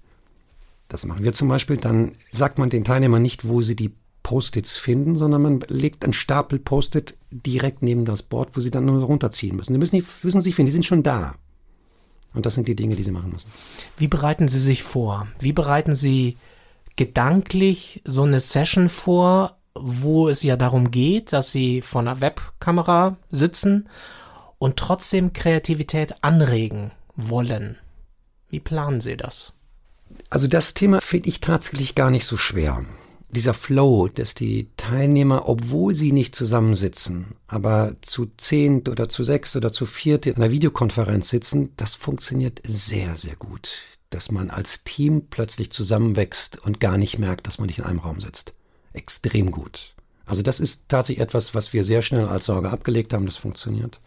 das 0.88 1.04
machen 1.04 1.22
wir 1.22 1.32
zum 1.32 1.48
Beispiel, 1.48 1.76
dann 1.76 2.12
sagt 2.32 2.58
man 2.58 2.70
den 2.70 2.84
Teilnehmern 2.84 3.22
nicht, 3.22 3.46
wo 3.46 3.60
sie 3.62 3.76
die 3.76 3.92
Post-its 4.22 4.76
finden, 4.76 5.16
sondern 5.16 5.42
man 5.42 5.60
legt 5.68 6.04
einen 6.04 6.14
Stapel 6.14 6.58
Post-it 6.58 7.16
direkt 7.30 7.82
neben 7.82 8.04
das 8.04 8.22
Board, 8.22 8.56
wo 8.56 8.60
sie 8.60 8.70
dann 8.70 8.86
nur 8.86 9.02
runterziehen 9.02 9.56
müssen. 9.56 9.72
Sie 9.72 9.78
müssen 9.78 9.96
nicht, 9.96 10.24
müssen 10.24 10.40
sie 10.40 10.52
finden, 10.52 10.66
die 10.66 10.72
sind 10.72 10.86
schon 10.86 11.02
da. 11.02 11.34
Und 12.34 12.46
das 12.46 12.54
sind 12.54 12.68
die 12.68 12.76
Dinge, 12.76 12.96
die 12.96 13.02
sie 13.02 13.10
machen 13.10 13.32
müssen. 13.32 13.48
Wie 13.96 14.08
bereiten 14.08 14.48
Sie 14.48 14.58
sich 14.58 14.82
vor? 14.82 15.28
Wie 15.38 15.52
bereiten 15.52 15.94
Sie 15.94 16.36
gedanklich 16.98 18.02
so 18.04 18.24
eine 18.24 18.40
Session 18.40 18.88
vor, 18.88 19.56
wo 19.74 20.28
es 20.28 20.42
ja 20.42 20.56
darum 20.56 20.90
geht, 20.90 21.32
dass 21.32 21.52
sie 21.52 21.80
vor 21.80 22.00
einer 22.00 22.20
Webkamera 22.20 23.16
sitzen 23.30 23.88
und 24.58 24.76
trotzdem 24.76 25.32
Kreativität 25.32 26.16
anregen 26.22 26.90
wollen. 27.14 27.78
Wie 28.50 28.58
planen 28.60 29.00
Sie 29.00 29.16
das? 29.16 29.52
Also 30.28 30.48
das 30.48 30.74
Thema 30.74 31.00
finde 31.00 31.28
ich 31.28 31.40
tatsächlich 31.40 31.94
gar 31.94 32.10
nicht 32.10 32.24
so 32.24 32.36
schwer. 32.36 32.84
Dieser 33.30 33.54
Flow, 33.54 34.08
dass 34.08 34.34
die 34.34 34.68
Teilnehmer, 34.76 35.48
obwohl 35.48 35.94
sie 35.94 36.12
nicht 36.12 36.34
zusammensitzen, 36.34 37.36
aber 37.46 37.94
zu 38.00 38.26
zehn 38.38 38.88
oder 38.88 39.08
zu 39.08 39.22
sechs 39.22 39.54
oder 39.54 39.72
zu 39.72 39.86
viert 39.86 40.26
in 40.26 40.36
einer 40.36 40.50
Videokonferenz 40.50 41.28
sitzen, 41.28 41.72
das 41.76 41.94
funktioniert 41.94 42.60
sehr, 42.66 43.16
sehr 43.16 43.36
gut 43.36 43.97
dass 44.10 44.30
man 44.30 44.50
als 44.50 44.84
Team 44.84 45.26
plötzlich 45.28 45.70
zusammenwächst 45.70 46.58
und 46.64 46.80
gar 46.80 46.98
nicht 46.98 47.18
merkt, 47.18 47.46
dass 47.46 47.58
man 47.58 47.66
nicht 47.66 47.78
in 47.78 47.84
einem 47.84 47.98
Raum 47.98 48.20
sitzt. 48.20 48.52
Extrem 48.92 49.50
gut. 49.50 49.94
Also 50.24 50.42
das 50.42 50.60
ist 50.60 50.88
tatsächlich 50.88 51.22
etwas, 51.22 51.54
was 51.54 51.72
wir 51.72 51.84
sehr 51.84 52.02
schnell 52.02 52.26
als 52.26 52.46
Sorge 52.46 52.70
abgelegt 52.70 53.12
haben, 53.12 53.26
das 53.26 53.36
funktioniert. 53.36 54.00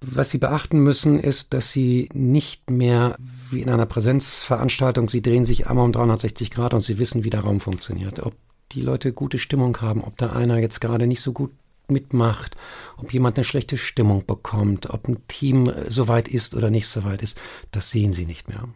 Was 0.00 0.30
Sie 0.30 0.38
beachten 0.38 0.80
müssen, 0.80 1.18
ist, 1.18 1.54
dass 1.54 1.72
Sie 1.72 2.08
nicht 2.12 2.70
mehr 2.70 3.16
wie 3.50 3.62
in 3.62 3.68
einer 3.68 3.86
Präsenzveranstaltung, 3.86 5.08
Sie 5.08 5.22
drehen 5.22 5.44
sich 5.44 5.66
einmal 5.66 5.84
um 5.84 5.92
360 5.92 6.50
Grad 6.50 6.74
und 6.74 6.82
Sie 6.82 6.98
wissen, 6.98 7.24
wie 7.24 7.30
der 7.30 7.40
Raum 7.40 7.60
funktioniert. 7.60 8.20
Ob 8.20 8.34
die 8.72 8.80
Leute 8.80 9.12
gute 9.12 9.38
Stimmung 9.38 9.80
haben, 9.80 10.04
ob 10.04 10.16
da 10.16 10.32
einer 10.32 10.58
jetzt 10.58 10.80
gerade 10.80 11.06
nicht 11.06 11.20
so 11.20 11.32
gut 11.32 11.50
mitmacht, 11.90 12.56
ob 12.96 13.12
jemand 13.12 13.36
eine 13.36 13.44
schlechte 13.44 13.76
Stimmung 13.76 14.26
bekommt, 14.26 14.90
ob 14.90 15.08
ein 15.08 15.26
Team 15.28 15.72
so 15.88 16.08
weit 16.08 16.28
ist 16.28 16.54
oder 16.54 16.70
nicht 16.70 16.88
so 16.88 17.04
weit 17.04 17.22
ist, 17.22 17.38
das 17.70 17.90
sehen 17.90 18.12
Sie 18.12 18.26
nicht 18.26 18.48
mehr. 18.48 18.68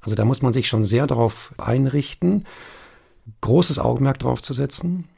Also 0.00 0.14
da 0.14 0.24
muss 0.24 0.42
man 0.42 0.52
sich 0.52 0.68
schon 0.68 0.84
sehr 0.84 1.06
darauf 1.06 1.54
einrichten, 1.56 2.44
großes 3.40 3.78
Augenmerk 3.78 4.18
drauf 4.18 4.42
zu 4.42 4.52
setzen, 4.52 5.08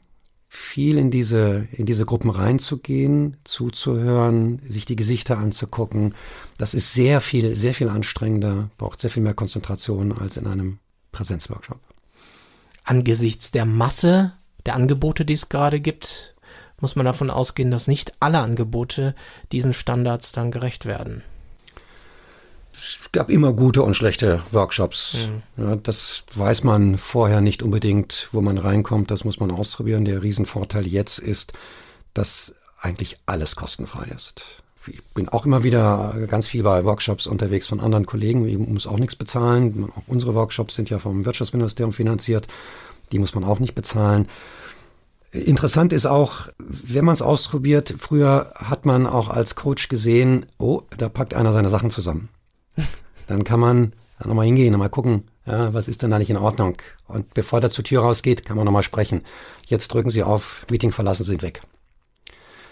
viel 0.47 0.97
in 0.97 1.11
diese, 1.11 1.67
in 1.73 1.85
diese 1.85 2.05
Gruppen 2.05 2.29
reinzugehen, 2.29 3.35
zuzuhören, 3.43 4.61
sich 4.67 4.85
die 4.85 4.95
Gesichter 4.95 5.37
anzugucken. 5.37 6.15
Das 6.57 6.73
ist 6.73 6.93
sehr 6.93 7.19
viel, 7.19 7.53
sehr 7.53 7.73
viel 7.73 7.89
anstrengender, 7.89 8.69
braucht 8.77 9.01
sehr 9.01 9.09
viel 9.09 9.23
mehr 9.23 9.33
Konzentration 9.33 10.13
als 10.13 10.37
in 10.37 10.47
einem 10.47 10.79
Präsenzworkshop. 11.11 11.79
Angesichts 12.83 13.51
der 13.51 13.65
Masse 13.65 14.33
der 14.65 14.75
Angebote, 14.75 15.25
die 15.25 15.33
es 15.33 15.49
gerade 15.49 15.79
gibt, 15.79 16.35
muss 16.79 16.95
man 16.95 17.05
davon 17.05 17.29
ausgehen, 17.29 17.71
dass 17.71 17.87
nicht 17.87 18.13
alle 18.19 18.39
Angebote 18.39 19.15
diesen 19.51 19.73
Standards 19.73 20.31
dann 20.31 20.51
gerecht 20.51 20.85
werden 20.85 21.23
es 22.77 22.99
gab 23.11 23.29
immer 23.29 23.53
gute 23.53 23.81
und 23.81 23.95
schlechte 23.95 24.43
Workshops. 24.51 25.29
Mhm. 25.57 25.63
Ja, 25.63 25.75
das 25.75 26.23
weiß 26.35 26.63
man 26.63 26.97
vorher 26.97 27.41
nicht 27.41 27.63
unbedingt, 27.63 28.29
wo 28.31 28.41
man 28.41 28.57
reinkommt. 28.57 29.11
Das 29.11 29.23
muss 29.23 29.39
man 29.39 29.51
ausprobieren. 29.51 30.05
Der 30.05 30.21
Riesenvorteil 30.21 30.85
jetzt 30.85 31.19
ist, 31.19 31.53
dass 32.13 32.55
eigentlich 32.79 33.17
alles 33.25 33.55
kostenfrei 33.55 34.05
ist. 34.15 34.45
Ich 34.85 35.03
bin 35.03 35.27
auch 35.27 35.45
immer 35.45 35.63
wieder 35.63 36.15
ganz 36.27 36.47
viel 36.47 36.63
bei 36.63 36.85
Workshops 36.85 37.27
unterwegs 37.27 37.67
von 37.67 37.81
anderen 37.81 38.05
Kollegen. 38.05 38.47
Ich 38.47 38.57
muss 38.57 38.87
auch 38.87 38.99
nichts 38.99 39.15
bezahlen. 39.15 39.91
Auch 39.95 40.03
unsere 40.07 40.33
Workshops 40.33 40.75
sind 40.75 40.89
ja 40.89 40.99
vom 40.99 41.25
Wirtschaftsministerium 41.25 41.91
finanziert. 41.91 42.47
Die 43.11 43.19
muss 43.19 43.35
man 43.35 43.43
auch 43.43 43.59
nicht 43.59 43.75
bezahlen. 43.75 44.29
Interessant 45.31 45.93
ist 45.93 46.05
auch, 46.05 46.47
wenn 46.57 47.05
man 47.05 47.13
es 47.13 47.21
ausprobiert, 47.21 47.93
früher 47.97 48.53
hat 48.55 48.85
man 48.85 49.05
auch 49.05 49.29
als 49.29 49.55
Coach 49.55 49.89
gesehen, 49.89 50.45
oh, 50.57 50.83
da 50.97 51.09
packt 51.09 51.33
einer 51.33 51.51
seine 51.51 51.69
Sachen 51.69 51.89
zusammen 51.89 52.29
dann 53.27 53.43
kann 53.43 53.59
man 53.59 53.93
nochmal 54.23 54.45
hingehen 54.45 54.73
und 54.73 54.79
mal 54.79 54.89
gucken, 54.89 55.25
ja, 55.45 55.73
was 55.73 55.87
ist 55.87 56.01
denn 56.01 56.11
da 56.11 56.19
nicht 56.19 56.29
in 56.29 56.37
Ordnung. 56.37 56.77
Und 57.07 57.33
bevor 57.33 57.61
der 57.61 57.71
zur 57.71 57.83
Tür 57.83 58.01
rausgeht, 58.01 58.45
kann 58.45 58.57
man 58.57 58.65
nochmal 58.65 58.83
sprechen. 58.83 59.23
Jetzt 59.65 59.89
drücken 59.89 60.09
Sie 60.09 60.23
auf, 60.23 60.65
Meeting 60.69 60.91
verlassen, 60.91 61.23
sind 61.23 61.41
weg. 61.41 61.61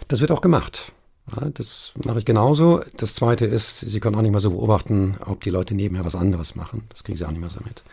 Das 0.08 0.22
wird 0.22 0.32
auch 0.32 0.42
gemacht. 0.42 0.92
Ja, 1.32 1.50
das 1.50 1.94
mache 2.06 2.20
ich 2.20 2.26
genauso. 2.26 2.82
Das 2.98 3.16
zweite 3.16 3.46
ist, 3.46 3.80
Sie 3.80 4.00
können 4.00 4.16
auch 4.16 4.22
nicht 4.22 4.32
mehr 4.32 4.40
so 4.40 4.52
beobachten, 4.52 5.18
ob 5.26 5.42
die 5.42 5.50
Leute 5.50 5.74
nebenher 5.74 6.06
was 6.06 6.16
anderes 6.16 6.56
machen. 6.56 6.84
Das 6.90 7.04
kriegen 7.04 7.18
Sie 7.18 7.26
auch 7.26 7.32
nicht 7.32 7.40
mehr 7.40 7.50
so 7.50 7.60
mit. 7.64 7.84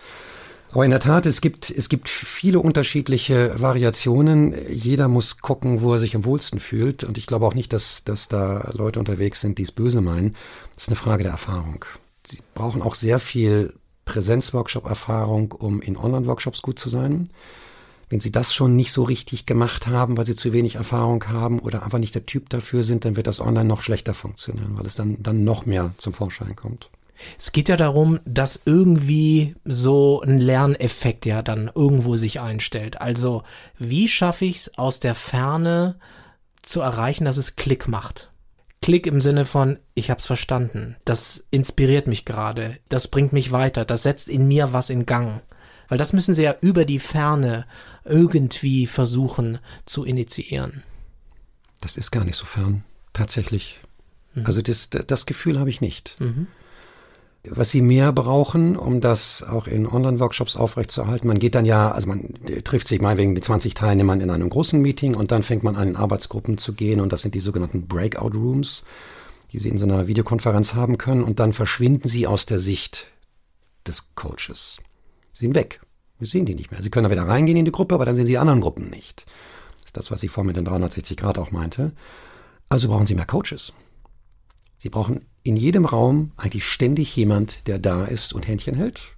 Aber 0.72 0.86
in 0.86 0.90
der 0.90 1.00
Tat, 1.00 1.26
es 1.26 1.42
gibt, 1.42 1.68
es 1.68 1.90
gibt 1.90 2.08
viele 2.08 2.58
unterschiedliche 2.58 3.60
Variationen. 3.60 4.54
Jeder 4.70 5.06
muss 5.06 5.38
gucken, 5.38 5.82
wo 5.82 5.92
er 5.92 5.98
sich 5.98 6.16
am 6.16 6.24
wohlsten 6.24 6.60
fühlt. 6.60 7.04
Und 7.04 7.18
ich 7.18 7.26
glaube 7.26 7.46
auch 7.46 7.54
nicht, 7.54 7.74
dass, 7.74 8.04
dass 8.04 8.28
da 8.28 8.70
Leute 8.72 8.98
unterwegs 8.98 9.42
sind, 9.42 9.58
die 9.58 9.64
es 9.64 9.72
böse 9.72 10.00
meinen. 10.00 10.34
Das 10.74 10.84
ist 10.84 10.88
eine 10.88 10.96
Frage 10.96 11.24
der 11.24 11.32
Erfahrung. 11.32 11.84
Sie 12.26 12.38
brauchen 12.54 12.80
auch 12.80 12.94
sehr 12.94 13.18
viel 13.18 13.74
Präsenzworkshop-Erfahrung, 14.06 15.52
um 15.52 15.82
in 15.82 15.98
Online-Workshops 15.98 16.62
gut 16.62 16.78
zu 16.78 16.88
sein. 16.88 17.28
Wenn 18.08 18.20
Sie 18.20 18.32
das 18.32 18.54
schon 18.54 18.74
nicht 18.74 18.92
so 18.92 19.02
richtig 19.02 19.44
gemacht 19.44 19.86
haben, 19.86 20.16
weil 20.16 20.26
Sie 20.26 20.36
zu 20.36 20.54
wenig 20.54 20.76
Erfahrung 20.76 21.28
haben 21.28 21.58
oder 21.58 21.82
einfach 21.82 21.98
nicht 21.98 22.14
der 22.14 22.24
Typ 22.24 22.48
dafür 22.48 22.82
sind, 22.82 23.04
dann 23.04 23.16
wird 23.16 23.26
das 23.26 23.40
online 23.40 23.66
noch 23.66 23.82
schlechter 23.82 24.14
funktionieren, 24.14 24.78
weil 24.78 24.86
es 24.86 24.94
dann, 24.94 25.22
dann 25.22 25.44
noch 25.44 25.66
mehr 25.66 25.92
zum 25.98 26.14
Vorschein 26.14 26.56
kommt. 26.56 26.88
Es 27.38 27.52
geht 27.52 27.68
ja 27.68 27.76
darum, 27.76 28.20
dass 28.24 28.62
irgendwie 28.64 29.54
so 29.64 30.20
ein 30.22 30.38
Lerneffekt 30.38 31.26
ja 31.26 31.42
dann 31.42 31.70
irgendwo 31.74 32.16
sich 32.16 32.40
einstellt. 32.40 33.00
Also, 33.00 33.42
wie 33.78 34.08
schaffe 34.08 34.44
ich 34.44 34.56
es 34.56 34.78
aus 34.78 35.00
der 35.00 35.14
Ferne 35.14 35.98
zu 36.62 36.80
erreichen, 36.80 37.24
dass 37.24 37.36
es 37.36 37.56
Klick 37.56 37.88
macht? 37.88 38.30
Klick 38.80 39.06
im 39.06 39.20
Sinne 39.20 39.44
von, 39.44 39.78
ich 39.94 40.10
hab's 40.10 40.26
verstanden. 40.26 40.96
Das 41.04 41.44
inspiriert 41.50 42.08
mich 42.08 42.24
gerade. 42.24 42.78
Das 42.88 43.08
bringt 43.08 43.32
mich 43.32 43.52
weiter. 43.52 43.84
Das 43.84 44.02
setzt 44.02 44.28
in 44.28 44.48
mir 44.48 44.72
was 44.72 44.90
in 44.90 45.06
Gang. 45.06 45.42
Weil 45.88 45.98
das 45.98 46.12
müssen 46.12 46.34
sie 46.34 46.42
ja 46.42 46.56
über 46.60 46.84
die 46.84 46.98
Ferne 46.98 47.66
irgendwie 48.04 48.86
versuchen 48.86 49.58
zu 49.86 50.04
initiieren. 50.04 50.82
Das 51.80 51.96
ist 51.96 52.10
gar 52.10 52.24
nicht 52.24 52.36
so 52.36 52.44
fern. 52.44 52.82
Tatsächlich. 53.12 53.78
Mhm. 54.34 54.46
Also 54.46 54.62
das, 54.62 54.90
das 54.90 55.26
Gefühl 55.26 55.60
habe 55.60 55.70
ich 55.70 55.80
nicht. 55.80 56.16
Mhm 56.18 56.48
was 57.48 57.70
sie 57.70 57.82
mehr 57.82 58.12
brauchen, 58.12 58.76
um 58.76 59.00
das 59.00 59.42
auch 59.42 59.66
in 59.66 59.86
Online-Workshops 59.86 60.56
aufrechtzuerhalten. 60.56 61.26
Man 61.26 61.40
geht 61.40 61.54
dann 61.54 61.64
ja, 61.64 61.90
also 61.90 62.06
man 62.06 62.34
trifft 62.62 62.86
sich 62.86 63.00
mal 63.00 63.16
wegen 63.16 63.40
20 63.40 63.74
Teilnehmern 63.74 64.20
in 64.20 64.30
einem 64.30 64.48
großen 64.48 64.80
Meeting 64.80 65.14
und 65.14 65.32
dann 65.32 65.42
fängt 65.42 65.64
man 65.64 65.74
an, 65.74 65.88
in 65.88 65.96
Arbeitsgruppen 65.96 66.56
zu 66.56 66.72
gehen 66.72 67.00
und 67.00 67.12
das 67.12 67.22
sind 67.22 67.34
die 67.34 67.40
sogenannten 67.40 67.88
Breakout 67.88 68.36
Rooms, 68.36 68.84
die 69.52 69.58
Sie 69.58 69.68
in 69.68 69.78
so 69.78 69.86
einer 69.86 70.06
Videokonferenz 70.06 70.74
haben 70.74 70.98
können 70.98 71.24
und 71.24 71.40
dann 71.40 71.52
verschwinden 71.52 72.08
Sie 72.08 72.28
aus 72.28 72.46
der 72.46 72.60
Sicht 72.60 73.08
des 73.86 74.14
Coaches. 74.14 74.78
Sie 75.32 75.46
sind 75.46 75.56
weg. 75.56 75.80
Wir 76.18 76.28
sehen 76.28 76.46
die 76.46 76.54
nicht 76.54 76.70
mehr. 76.70 76.82
Sie 76.82 76.90
können 76.90 77.04
da 77.04 77.10
wieder 77.10 77.26
reingehen 77.26 77.58
in 77.58 77.64
die 77.64 77.72
Gruppe, 77.72 77.96
aber 77.96 78.06
dann 78.06 78.14
sehen 78.14 78.26
Sie 78.26 78.32
die 78.32 78.38
anderen 78.38 78.60
Gruppen 78.60 78.88
nicht. 78.88 79.26
Das 79.78 79.86
ist 79.86 79.96
das, 79.96 80.10
was 80.12 80.22
ich 80.22 80.30
vorhin 80.30 80.46
mit 80.46 80.56
den 80.56 80.64
360 80.64 81.16
Grad 81.16 81.38
auch 81.38 81.50
meinte. 81.50 81.92
Also 82.68 82.88
brauchen 82.88 83.06
Sie 83.06 83.16
mehr 83.16 83.26
Coaches. 83.26 83.72
Sie 84.78 84.88
brauchen 84.88 85.26
in 85.42 85.56
jedem 85.56 85.84
Raum 85.84 86.32
eigentlich 86.36 86.66
ständig 86.66 87.14
jemand, 87.16 87.66
der 87.66 87.78
da 87.78 88.04
ist 88.04 88.32
und 88.32 88.46
Händchen 88.46 88.74
hält, 88.74 89.12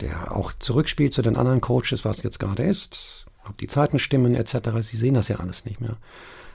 der 0.00 0.34
auch 0.34 0.52
zurückspielt 0.58 1.12
zu 1.12 1.22
den 1.22 1.36
anderen 1.36 1.60
Coaches, 1.60 2.04
was 2.04 2.22
jetzt 2.22 2.38
gerade 2.38 2.62
ist, 2.62 3.26
ob 3.48 3.58
die 3.58 3.66
Zeiten 3.66 3.98
stimmen 3.98 4.34
etc. 4.34 4.70
Sie 4.80 4.96
sehen 4.96 5.14
das 5.14 5.28
ja 5.28 5.36
alles 5.36 5.64
nicht 5.64 5.80
mehr. 5.80 5.96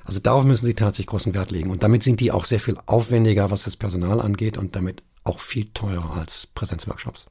Also 0.04 0.20
darauf 0.20 0.44
müssen 0.44 0.66
Sie 0.66 0.76
tatsächlich 0.76 1.08
großen 1.08 1.34
Wert 1.34 1.52
legen. 1.52 1.72
Und 1.72 1.82
damit 1.82 2.04
sind 2.04 2.20
die 2.20 2.32
auch 2.32 2.46
sehr 2.46 2.60
viel 2.60 2.78
aufwendiger, 2.86 3.50
was 3.50 3.64
das 3.64 3.76
Personal 3.76 4.22
angeht 4.22 4.58
und 4.58 4.76
damit 4.76 5.02
auch 5.24 5.40
viel 5.40 5.66
teurer 5.74 6.16
als 6.16 6.48
Präsenzworkshops. 6.48 7.26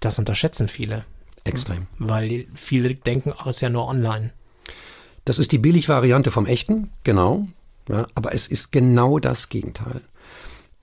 Das 0.00 0.18
unterschätzen 0.18 0.68
viele. 0.68 1.06
Extrem. 1.44 1.86
Weil 1.98 2.46
viele 2.54 2.94
denken, 2.94 3.32
oh, 3.32 3.48
ist 3.48 3.62
ja 3.62 3.70
nur 3.70 3.86
online. 3.86 4.32
Das 5.24 5.38
ist 5.38 5.52
die 5.52 5.58
Billigvariante 5.58 6.30
vom 6.30 6.44
echten, 6.44 6.90
genau. 7.02 7.46
Ja, 7.88 8.06
aber 8.14 8.34
es 8.34 8.46
ist 8.46 8.72
genau 8.72 9.18
das 9.18 9.48
Gegenteil. 9.48 10.02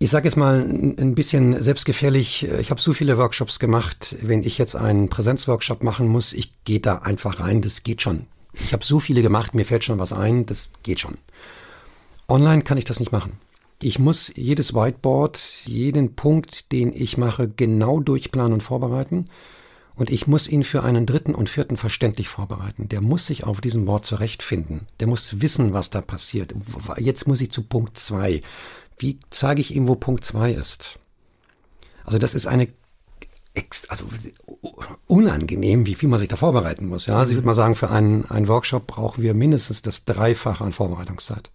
Ich 0.04 0.10
sage 0.10 0.28
jetzt 0.28 0.36
mal 0.36 0.60
ein 0.60 1.16
bisschen 1.16 1.64
selbstgefährlich. 1.64 2.46
Ich 2.60 2.72
habe 2.72 2.82
so 2.82 2.92
viele 2.92 3.18
Workshops 3.18 3.58
gemacht. 3.58 4.18
Wenn 4.22 4.44
ich 4.44 4.58
jetzt 4.58 4.76
einen 4.76 5.08
Präsenzworkshop 5.08 5.82
machen 5.82 6.10
muss, 6.10 6.34
ich 6.34 6.52
gehe 6.66 6.82
da 6.82 6.98
einfach 6.98 7.40
rein. 7.40 7.62
Das 7.62 7.84
geht 7.84 8.02
schon. 8.02 8.26
Ich 8.52 8.74
habe 8.74 8.84
so 8.84 9.00
viele 9.00 9.22
gemacht, 9.22 9.56
mir 9.56 9.64
fällt 9.64 9.86
schon 9.86 10.00
was 10.00 10.12
ein. 10.12 10.46
Das 10.46 10.68
geht 10.84 11.00
schon. 11.00 11.20
Online 12.28 12.64
kann 12.64 12.78
ich 12.78 12.84
das 12.84 13.00
nicht 13.00 13.14
machen. 13.14 13.38
Ich 13.82 13.98
muss 13.98 14.30
jedes 14.36 14.74
Whiteboard, 14.74 15.40
jeden 15.64 16.16
Punkt, 16.16 16.74
den 16.74 16.92
ich 16.94 17.18
mache, 17.18 17.48
genau 17.48 18.02
durchplanen 18.02 18.52
und 18.52 18.62
vorbereiten. 18.62 19.30
Und 19.96 20.10
ich 20.10 20.28
muss 20.28 20.50
ihn 20.50 20.64
für 20.64 20.84
einen 20.84 21.06
dritten 21.06 21.34
und 21.34 21.50
vierten 21.50 21.78
verständlich 21.78 22.28
vorbereiten. 22.28 22.90
Der 22.90 23.00
muss 23.00 23.28
sich 23.28 23.46
auf 23.46 23.62
diesem 23.62 23.88
Wort 23.88 24.06
zurechtfinden. 24.06 24.88
Der 25.00 25.08
muss 25.08 25.40
wissen, 25.40 25.72
was 25.72 25.92
da 25.92 26.02
passiert. 26.02 26.54
Jetzt 26.98 27.26
muss 27.26 27.40
ich 27.40 27.52
zu 27.52 27.62
Punkt 27.62 27.98
zwei. 27.98 28.42
Wie 28.98 29.20
zeige 29.30 29.62
ich 29.62 29.76
ihm, 29.76 29.88
wo 29.88 29.96
Punkt 29.96 30.24
zwei 30.24 30.52
ist? 30.52 31.00
Also 32.06 32.18
das 32.18 32.34
ist 32.34 32.48
eine 32.48 32.68
also 33.88 34.06
unangenehm, 35.06 35.86
wie 35.86 35.94
viel 35.94 36.10
man 36.10 36.18
sich 36.18 36.28
da 36.28 36.36
vorbereiten 36.36 36.88
muss. 36.88 37.06
Ja, 37.06 37.18
also 37.18 37.32
ich 37.32 37.38
würde 37.38 37.46
mal 37.46 37.54
sagen, 37.54 37.76
für 37.76 37.92
einen, 37.92 38.26
einen 38.26 38.48
Workshop 38.48 38.88
brauchen 38.88 39.22
wir 39.22 39.36
mindestens 39.36 39.84
das 39.84 40.06
Dreifache 40.06 40.64
an 40.64 40.72
Vorbereitungszeit. 40.72 41.52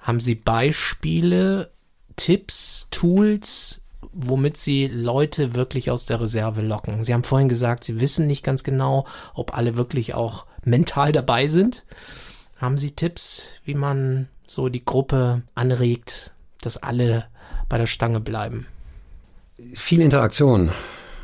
Haben 0.00 0.18
Sie 0.18 0.34
Beispiele, 0.34 1.70
Tipps, 2.16 2.88
Tools, 2.90 3.80
womit 4.12 4.56
sie 4.56 4.88
Leute 4.88 5.54
wirklich 5.54 5.90
aus 5.90 6.06
der 6.06 6.20
Reserve 6.20 6.62
locken. 6.62 7.04
Sie 7.04 7.12
haben 7.12 7.24
vorhin 7.24 7.48
gesagt, 7.48 7.84
sie 7.84 8.00
wissen 8.00 8.26
nicht 8.26 8.42
ganz 8.42 8.64
genau, 8.64 9.06
ob 9.34 9.56
alle 9.56 9.76
wirklich 9.76 10.14
auch 10.14 10.46
mental 10.64 11.12
dabei 11.12 11.46
sind. 11.46 11.84
Haben 12.56 12.78
Sie 12.78 12.92
Tipps, 12.92 13.42
wie 13.64 13.74
man 13.74 14.28
so 14.46 14.68
die 14.68 14.84
Gruppe 14.84 15.42
anregt, 15.54 16.32
dass 16.60 16.76
alle 16.76 17.26
bei 17.68 17.78
der 17.78 17.86
Stange 17.86 18.20
bleiben? 18.20 18.66
Viel 19.74 20.00
Interaktion. 20.00 20.70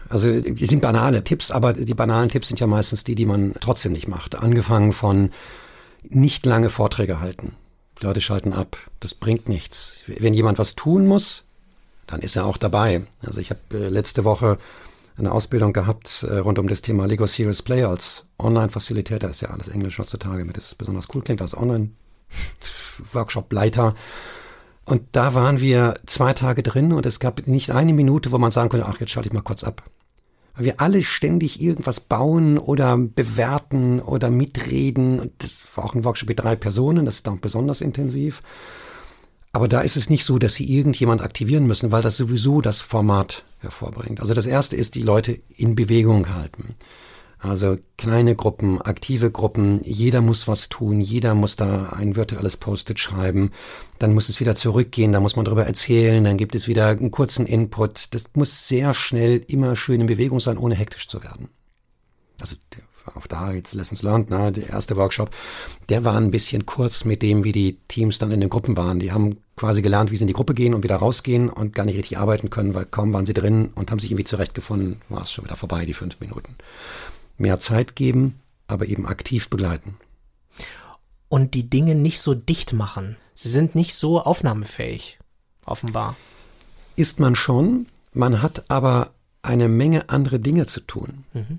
Also 0.08 0.40
die 0.40 0.66
sind 0.66 0.82
banale 0.82 1.24
Tipps, 1.24 1.50
aber 1.50 1.72
die 1.72 1.94
banalen 1.94 2.28
Tipps 2.28 2.48
sind 2.48 2.60
ja 2.60 2.66
meistens 2.66 3.02
die, 3.04 3.14
die 3.14 3.24
man 3.24 3.54
trotzdem 3.60 3.92
nicht 3.92 4.08
macht. 4.08 4.34
Angefangen 4.34 4.92
von 4.92 5.30
nicht 6.02 6.44
lange 6.44 6.68
Vorträge 6.68 7.20
halten. 7.20 7.56
Die 7.98 8.04
Leute 8.04 8.20
schalten 8.20 8.52
ab. 8.52 8.76
Das 9.00 9.14
bringt 9.14 9.48
nichts. 9.48 9.96
Wenn 10.06 10.34
jemand 10.34 10.58
was 10.58 10.74
tun 10.74 11.06
muss, 11.06 11.44
dann 12.06 12.20
ist 12.20 12.36
er 12.36 12.44
auch 12.44 12.58
dabei. 12.58 13.06
Also 13.22 13.40
ich 13.40 13.50
habe 13.50 13.60
äh, 13.72 13.88
letzte 13.88 14.24
Woche 14.24 14.58
eine 15.22 15.32
Ausbildung 15.32 15.72
gehabt 15.72 16.26
äh, 16.28 16.36
rund 16.38 16.58
um 16.58 16.68
das 16.68 16.82
Thema 16.82 17.06
Lego 17.06 17.26
Serious 17.26 17.62
Play 17.62 17.84
als 17.84 18.26
Online-Facilitator. 18.38 19.30
Ist 19.30 19.40
ja 19.40 19.48
alles 19.50 19.68
Englisch 19.68 19.98
heutzutage, 19.98 20.40
damit 20.40 20.58
es 20.58 20.74
besonders 20.74 21.08
cool 21.14 21.22
klingt, 21.22 21.40
als 21.40 21.56
Online-Workshop-Leiter. 21.56 23.94
Und 24.84 25.02
da 25.12 25.32
waren 25.34 25.60
wir 25.60 25.94
zwei 26.06 26.32
Tage 26.32 26.64
drin 26.64 26.92
und 26.92 27.06
es 27.06 27.20
gab 27.20 27.46
nicht 27.46 27.70
eine 27.70 27.92
Minute, 27.92 28.32
wo 28.32 28.38
man 28.38 28.50
sagen 28.50 28.68
konnte, 28.68 28.86
ach, 28.86 28.98
jetzt 29.00 29.12
schalte 29.12 29.28
ich 29.28 29.32
mal 29.32 29.42
kurz 29.42 29.62
ab. 29.62 29.84
Weil 30.54 30.64
wir 30.66 30.80
alle 30.80 31.02
ständig 31.02 31.62
irgendwas 31.62 32.00
bauen 32.00 32.58
oder 32.58 32.98
bewerten 32.98 34.00
oder 34.00 34.28
mitreden. 34.28 35.20
Und 35.20 35.32
das 35.38 35.62
war 35.74 35.84
auch 35.84 35.94
ein 35.94 36.04
Workshop 36.04 36.28
mit 36.28 36.40
drei 36.40 36.56
Personen, 36.56 37.06
das 37.06 37.14
ist 37.16 37.28
auch 37.28 37.38
besonders 37.38 37.80
intensiv. 37.80 38.42
Aber 39.52 39.68
da 39.68 39.82
ist 39.82 39.96
es 39.96 40.08
nicht 40.08 40.24
so, 40.24 40.38
dass 40.38 40.54
sie 40.54 40.64
irgendjemand 40.64 41.20
aktivieren 41.20 41.66
müssen, 41.66 41.92
weil 41.92 42.02
das 42.02 42.16
sowieso 42.16 42.62
das 42.62 42.80
Format 42.80 43.44
hervorbringt. 43.58 44.20
Also 44.20 44.32
das 44.32 44.46
erste 44.46 44.76
ist, 44.76 44.94
die 44.94 45.02
Leute 45.02 45.38
in 45.56 45.74
Bewegung 45.74 46.34
halten. 46.34 46.74
Also 47.38 47.76
kleine 47.98 48.36
Gruppen, 48.36 48.80
aktive 48.80 49.32
Gruppen, 49.32 49.82
jeder 49.82 50.20
muss 50.20 50.46
was 50.46 50.68
tun, 50.68 51.00
jeder 51.00 51.34
muss 51.34 51.56
da 51.56 51.88
ein 51.88 52.14
virtuelles 52.14 52.56
Post-it 52.56 53.00
schreiben, 53.00 53.50
dann 53.98 54.14
muss 54.14 54.28
es 54.28 54.38
wieder 54.38 54.54
zurückgehen, 54.54 55.12
da 55.12 55.18
muss 55.18 55.34
man 55.34 55.44
darüber 55.44 55.66
erzählen, 55.66 56.22
dann 56.22 56.36
gibt 56.36 56.54
es 56.54 56.68
wieder 56.68 56.86
einen 56.86 57.10
kurzen 57.10 57.46
Input. 57.46 58.14
Das 58.14 58.26
muss 58.34 58.68
sehr 58.68 58.94
schnell 58.94 59.38
immer 59.48 59.74
schön 59.74 60.00
in 60.00 60.06
Bewegung 60.06 60.38
sein, 60.38 60.56
ohne 60.56 60.76
hektisch 60.76 61.08
zu 61.08 61.24
werden. 61.24 61.48
Also 62.40 62.56
auch 63.14 63.26
da 63.26 63.52
jetzt 63.52 63.74
Lessons 63.74 64.02
Learned, 64.02 64.30
ne, 64.30 64.52
der 64.52 64.68
erste 64.68 64.96
Workshop, 64.96 65.30
der 65.88 66.04
war 66.04 66.16
ein 66.16 66.30
bisschen 66.30 66.66
kurz 66.66 67.04
mit 67.04 67.22
dem, 67.22 67.44
wie 67.44 67.52
die 67.52 67.78
Teams 67.88 68.18
dann 68.18 68.30
in 68.30 68.40
den 68.40 68.50
Gruppen 68.50 68.76
waren. 68.76 68.98
Die 68.98 69.12
haben 69.12 69.38
quasi 69.56 69.82
gelernt, 69.82 70.10
wie 70.10 70.16
sie 70.16 70.24
in 70.24 70.28
die 70.28 70.32
Gruppe 70.32 70.54
gehen 70.54 70.74
und 70.74 70.84
wieder 70.84 70.96
rausgehen 70.96 71.48
und 71.50 71.74
gar 71.74 71.84
nicht 71.84 71.96
richtig 71.96 72.18
arbeiten 72.18 72.50
können, 72.50 72.74
weil 72.74 72.86
kaum 72.86 73.12
waren 73.12 73.26
sie 73.26 73.34
drin 73.34 73.70
und 73.74 73.90
haben 73.90 73.98
sich 73.98 74.10
irgendwie 74.10 74.24
zurechtgefunden, 74.24 75.00
war 75.08 75.22
es 75.22 75.32
schon 75.32 75.44
wieder 75.44 75.56
vorbei, 75.56 75.84
die 75.84 75.94
fünf 75.94 76.20
Minuten 76.20 76.56
mehr 77.38 77.58
Zeit 77.58 77.96
geben, 77.96 78.38
aber 78.66 78.86
eben 78.86 79.06
aktiv 79.06 79.50
begleiten. 79.50 79.96
Und 81.28 81.54
die 81.54 81.68
Dinge 81.68 81.94
nicht 81.94 82.20
so 82.20 82.34
dicht 82.34 82.72
machen. 82.72 83.16
Sie 83.34 83.48
sind 83.48 83.74
nicht 83.74 83.94
so 83.94 84.20
aufnahmefähig, 84.20 85.18
offenbar. 85.64 86.16
Ist 86.94 87.20
man 87.20 87.34
schon, 87.34 87.86
man 88.12 88.42
hat 88.42 88.70
aber 88.70 89.10
eine 89.42 89.68
Menge 89.68 90.08
andere 90.08 90.38
Dinge 90.38 90.66
zu 90.66 90.80
tun. 90.80 91.24
Mhm. 91.32 91.58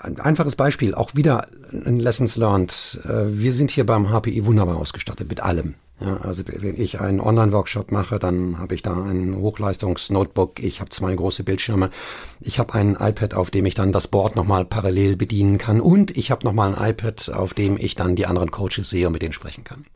Ein 0.00 0.20
einfaches 0.20 0.56
Beispiel, 0.56 0.94
auch 0.94 1.14
wieder 1.14 1.46
ein 1.72 1.98
Lessons 1.98 2.36
Learned. 2.36 3.00
Äh, 3.04 3.38
wir 3.38 3.52
sind 3.52 3.70
hier 3.70 3.86
beim 3.86 4.10
HPI 4.10 4.44
wunderbar 4.46 4.76
ausgestattet 4.76 5.28
mit 5.28 5.40
allem. 5.40 5.74
Ja, 5.98 6.18
also 6.18 6.42
wenn 6.46 6.78
ich 6.78 7.00
einen 7.00 7.20
Online-Workshop 7.20 7.90
mache, 7.90 8.18
dann 8.18 8.58
habe 8.58 8.74
ich 8.74 8.82
da 8.82 8.92
ein 8.92 9.34
Hochleistungs-Notebook, 9.34 10.62
ich 10.62 10.80
habe 10.80 10.90
zwei 10.90 11.14
große 11.14 11.42
Bildschirme, 11.42 11.88
ich 12.40 12.58
habe 12.58 12.74
ein 12.74 12.98
iPad, 13.00 13.32
auf 13.32 13.50
dem 13.50 13.64
ich 13.64 13.74
dann 13.74 13.92
das 13.92 14.06
Board 14.06 14.36
nochmal 14.36 14.66
parallel 14.66 15.16
bedienen 15.16 15.56
kann 15.56 15.80
und 15.80 16.14
ich 16.14 16.30
habe 16.30 16.44
nochmal 16.44 16.74
ein 16.74 16.90
iPad, 16.90 17.30
auf 17.30 17.54
dem 17.54 17.78
ich 17.78 17.94
dann 17.94 18.14
die 18.14 18.26
anderen 18.26 18.50
Coaches 18.50 18.90
sehe 18.90 19.06
und 19.06 19.14
mit 19.14 19.22
denen 19.22 19.32
sprechen 19.32 19.64
kann. 19.64 19.86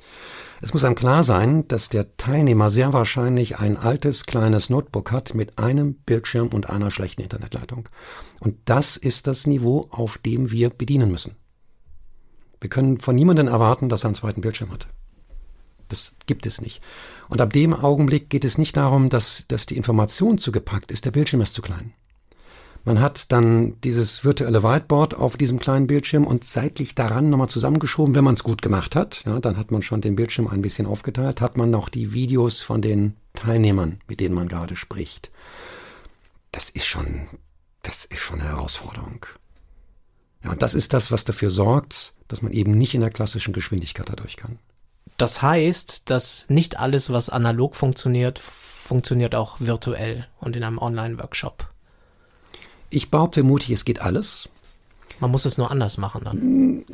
Es 0.62 0.75
muss 0.75 0.85
einem 0.85 0.95
klar 0.95 1.25
sein, 1.25 1.67
dass 1.69 1.88
der 1.88 2.17
Teilnehmer 2.19 2.69
sehr 2.69 2.93
wahrscheinlich 2.93 3.59
ein 3.59 3.79
altes, 3.79 4.26
kleines 4.26 4.69
Notebook 4.69 5.11
hat 5.11 5.35
mit 5.35 5.59
einem 5.59 5.95
Bildschirm 5.95 6.49
und 6.49 6.69
einer 6.69 6.90
schlechten 6.90 7.23
Internetleitung. 7.23 7.88
Und 8.40 8.57
das 8.67 8.99
ist 8.99 9.26
das 9.26 9.47
Niveau, 9.47 9.87
auf 9.90 10.19
dem 10.19 10.50
wir 10.50 10.69
bedienen 10.69 11.11
müssen. 11.11 11.37
Wir 12.61 12.69
können 12.69 12.99
von 12.99 13.17
niemandem 13.17 13.49
erwarten, 13.49 13.88
dass 13.88 14.05
er 14.05 14.09
einen 14.09 14.14
zweiten 14.17 14.43
Bildschirm 14.43 14.71
hat. 14.71 14.88
Das 15.88 16.12
gibt 16.26 16.45
es 16.45 16.61
nicht. 16.61 16.83
Und 17.29 17.40
ab 17.40 17.52
dem 17.55 17.73
Augenblick 17.75 18.29
geht 18.29 18.45
es 18.45 18.59
nicht 18.59 18.76
darum, 18.76 19.09
dass, 19.09 19.47
dass 19.49 19.64
die 19.64 19.79
Information 19.79 20.37
zugepackt 20.37 20.90
ist, 20.90 21.07
der 21.07 21.11
Bildschirm 21.11 21.40
ist 21.40 21.55
zu 21.55 21.62
klein. 21.62 21.95
Man 22.84 23.00
hat 23.00 23.30
dann 23.30 23.78
dieses 23.82 24.25
virtuelle 24.25 24.62
Whiteboard 24.62 25.14
auf 25.14 25.37
diesem 25.37 25.58
kleinen 25.58 25.87
Bildschirm 25.87 26.26
und 26.26 26.44
seitlich 26.44 26.94
daran 26.94 27.28
nochmal 27.28 27.49
zusammengeschoben, 27.49 28.14
wenn 28.14 28.25
man 28.25 28.34
es 28.34 28.42
gut 28.42 28.62
gemacht 28.62 28.96
hat. 28.96 29.22
Ja, 29.26 29.38
dann 29.38 29.58
hat 29.58 29.70
man 29.70 29.82
schon 29.82 30.00
den 30.00 30.16
Bildschirm 30.16 30.49
ein 30.49 30.62
bisschen 30.62 30.87
aufgeteilt, 30.87 31.40
hat 31.40 31.58
man 31.58 31.70
noch 31.70 31.90
die 31.90 32.12
Videos 32.12 32.62
von 32.62 32.80
den 32.80 33.16
Teilnehmern, 33.34 34.00
mit 34.08 34.20
denen 34.20 34.34
man 34.34 34.49
gerade 34.49 34.76
spricht. 34.76 35.30
Das 36.52 36.70
ist 36.70 36.87
schon, 36.87 37.28
das 37.82 38.06
ist 38.06 38.20
schon 38.20 38.40
eine 38.40 38.50
Herausforderung. 38.50 39.26
Ja, 40.43 40.50
und 40.52 40.62
das 40.62 40.75
ist 40.75 40.95
das, 40.95 41.10
was 41.10 41.25
dafür 41.25 41.50
sorgt, 41.50 42.14
dass 42.28 42.40
man 42.40 42.52
eben 42.52 42.73
nicht 42.78 42.95
in 42.95 43.02
der 43.02 43.10
klassischen 43.10 43.52
Geschwindigkeit 43.52 44.08
dadurch 44.08 44.36
kann. 44.36 44.58
Das 45.19 45.43
heißt, 45.43 46.08
dass 46.08 46.47
nicht 46.49 46.78
alles, 46.78 47.12
was 47.12 47.28
analog 47.28 47.76
funktioniert, 47.76 48.38
funktioniert 48.38 49.34
auch 49.34 49.60
virtuell 49.60 50.26
und 50.38 50.56
in 50.56 50.64
einem 50.64 50.78
Online-Workshop. 50.78 51.69
Ich 52.91 53.11
behaupte 53.11 53.43
mutig, 53.43 53.71
es 53.71 53.85
geht 53.85 54.00
alles. 54.00 54.49
Man 55.21 55.31
muss 55.31 55.45
es 55.45 55.59
nur 55.59 55.71
anders 55.71 55.99
machen 55.99 56.23
dann. 56.25 56.85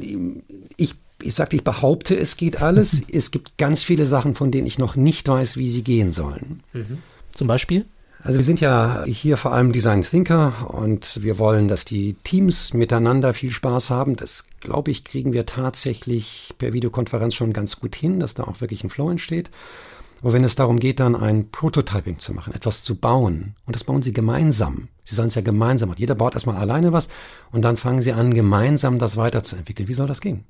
Ich, 0.77 0.95
ich 1.23 1.35
sagte, 1.35 1.57
ich 1.57 1.65
behaupte, 1.65 2.17
es 2.17 2.37
geht 2.37 2.61
alles. 2.61 3.03
es 3.13 3.31
gibt 3.31 3.57
ganz 3.59 3.85
viele 3.85 4.07
Sachen, 4.07 4.35
von 4.35 4.51
denen 4.51 4.67
ich 4.67 4.79
noch 4.79 4.97
nicht 4.97 5.29
weiß, 5.29 5.57
wie 5.57 5.69
sie 5.69 5.83
gehen 5.83 6.13
sollen. 6.13 6.63
Mhm. 6.73 6.99
Zum 7.33 7.49
Beispiel? 7.49 7.87
Also 8.23 8.39
wir 8.39 8.45
sind 8.45 8.61
ja 8.61 9.05
hier 9.07 9.37
vor 9.37 9.53
allem 9.53 9.71
Design 9.71 10.03
Thinker 10.03 10.75
und 10.75 11.23
wir 11.23 11.39
wollen, 11.39 11.69
dass 11.69 11.85
die 11.85 12.15
Teams 12.25 12.75
miteinander 12.75 13.35
viel 13.35 13.53
Spaß 13.53 13.91
haben. 13.91 14.17
Das, 14.17 14.47
glaube 14.61 14.91
ich, 14.91 15.05
kriegen 15.05 15.33
wir 15.33 15.47
tatsächlich 15.47 16.53
per 16.59 16.73
Videokonferenz 16.73 17.35
schon 17.35 17.53
ganz 17.53 17.79
gut 17.79 17.95
hin, 17.95 18.19
dass 18.19 18.35
da 18.35 18.45
auch 18.45 18.61
wirklich 18.61 18.83
ein 18.83 18.91
Flow 18.91 19.11
entsteht. 19.11 19.51
Aber 20.22 20.33
wenn 20.33 20.44
es 20.44 20.55
darum 20.55 20.81
geht, 20.81 21.00
dann 21.00 21.14
ein 21.14 21.50
Prototyping 21.50 22.18
zu 22.18 22.33
machen, 22.33 22.55
etwas 22.55 22.83
zu 22.83 22.96
bauen, 22.96 23.55
und 23.66 23.76
das 23.76 23.85
bauen 23.85 24.02
sie 24.02 24.12
gemeinsam. 24.12 24.88
Sie 25.05 25.14
sollen 25.14 25.29
es 25.29 25.35
ja 25.35 25.42
gemeinsam 25.42 25.88
machen. 25.88 26.00
Jeder 26.00 26.14
baut 26.14 26.35
erstmal 26.35 26.57
alleine 26.57 26.92
was 26.92 27.09
und 27.52 27.62
dann 27.62 27.76
fangen 27.76 28.02
sie 28.02 28.12
an, 28.12 28.35
gemeinsam 28.35 28.98
das 28.98 29.16
weiterzuentwickeln. 29.16 29.88
Wie 29.88 29.94
soll 29.94 30.09
das 30.09 30.20
gehen? 30.20 30.44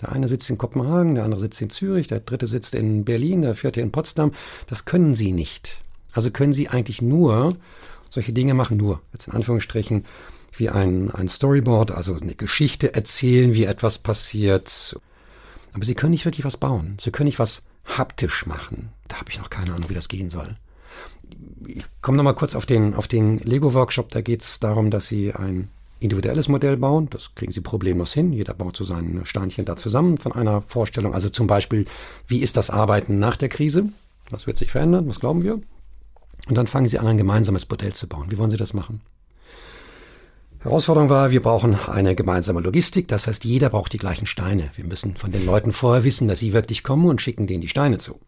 Der 0.00 0.12
eine 0.12 0.28
sitzt 0.28 0.48
in 0.48 0.56
Kopenhagen, 0.56 1.16
der 1.16 1.24
andere 1.24 1.40
sitzt 1.40 1.60
in 1.60 1.68
Zürich, 1.68 2.06
der 2.06 2.20
dritte 2.20 2.46
sitzt 2.46 2.74
in 2.74 3.04
Berlin, 3.04 3.42
der 3.42 3.54
vierte 3.54 3.82
in 3.82 3.92
Potsdam. 3.92 4.32
Das 4.66 4.86
können 4.86 5.14
sie 5.14 5.32
nicht. 5.32 5.78
Also 6.12 6.30
können 6.30 6.52
Sie 6.52 6.68
eigentlich 6.68 7.02
nur 7.02 7.56
solche 8.08 8.32
Dinge 8.32 8.54
machen, 8.54 8.76
nur, 8.76 9.00
jetzt 9.12 9.28
in 9.28 9.34
Anführungsstrichen, 9.34 10.04
wie 10.56 10.68
ein, 10.68 11.10
ein 11.12 11.28
Storyboard, 11.28 11.92
also 11.92 12.14
eine 12.14 12.34
Geschichte 12.34 12.94
erzählen, 12.94 13.54
wie 13.54 13.64
etwas 13.64 13.98
passiert. 13.98 14.98
Aber 15.72 15.84
Sie 15.84 15.94
können 15.94 16.10
nicht 16.10 16.24
wirklich 16.24 16.44
was 16.44 16.56
bauen. 16.56 16.96
Sie 17.00 17.12
können 17.12 17.26
nicht 17.26 17.38
was 17.38 17.62
haptisch 17.84 18.46
machen. 18.46 18.90
Habe 19.20 19.30
ich 19.30 19.38
noch 19.38 19.50
keine 19.50 19.74
Ahnung, 19.74 19.90
wie 19.90 19.94
das 19.94 20.08
gehen 20.08 20.30
soll. 20.30 20.56
Ich 21.66 21.84
komme 22.00 22.16
nochmal 22.16 22.34
kurz 22.34 22.54
auf 22.54 22.64
den, 22.64 22.94
auf 22.94 23.06
den 23.06 23.38
Lego-Workshop. 23.38 24.10
Da 24.10 24.22
geht 24.22 24.40
es 24.40 24.60
darum, 24.60 24.90
dass 24.90 25.06
Sie 25.06 25.34
ein 25.34 25.68
individuelles 26.00 26.48
Modell 26.48 26.78
bauen. 26.78 27.08
Das 27.10 27.34
kriegen 27.34 27.52
Sie 27.52 27.60
problemlos 27.60 28.14
hin. 28.14 28.32
Jeder 28.32 28.54
baut 28.54 28.78
so 28.78 28.84
seine 28.84 29.26
Steinchen 29.26 29.66
da 29.66 29.76
zusammen 29.76 30.16
von 30.16 30.32
einer 30.32 30.62
Vorstellung. 30.62 31.12
Also 31.12 31.28
zum 31.28 31.46
Beispiel, 31.46 31.84
wie 32.26 32.38
ist 32.38 32.56
das 32.56 32.70
Arbeiten 32.70 33.18
nach 33.18 33.36
der 33.36 33.50
Krise? 33.50 33.90
Was 34.30 34.46
wird 34.46 34.56
sich 34.56 34.70
verändern? 34.70 35.06
Was 35.06 35.20
glauben 35.20 35.44
wir? 35.44 35.60
Und 36.48 36.54
dann 36.54 36.66
fangen 36.66 36.88
Sie 36.88 36.98
an, 36.98 37.06
ein 37.06 37.18
gemeinsames 37.18 37.68
Modell 37.68 37.92
zu 37.92 38.08
bauen. 38.08 38.30
Wie 38.30 38.38
wollen 38.38 38.50
Sie 38.50 38.56
das 38.56 38.72
machen? 38.72 39.02
Herausforderung 40.60 41.10
war, 41.10 41.30
wir 41.30 41.42
brauchen 41.42 41.78
eine 41.88 42.14
gemeinsame 42.14 42.60
Logistik. 42.60 43.06
Das 43.08 43.26
heißt, 43.26 43.44
jeder 43.44 43.68
braucht 43.68 43.92
die 43.92 43.98
gleichen 43.98 44.26
Steine. 44.26 44.70
Wir 44.76 44.84
müssen 44.86 45.16
von 45.16 45.30
den 45.30 45.44
Leuten 45.44 45.72
vorher 45.72 46.04
wissen, 46.04 46.26
dass 46.26 46.38
sie 46.38 46.54
wirklich 46.54 46.82
kommen 46.82 47.06
und 47.06 47.20
schicken 47.20 47.46
denen 47.46 47.60
die 47.60 47.68
Steine 47.68 47.98
zu. 47.98 48.18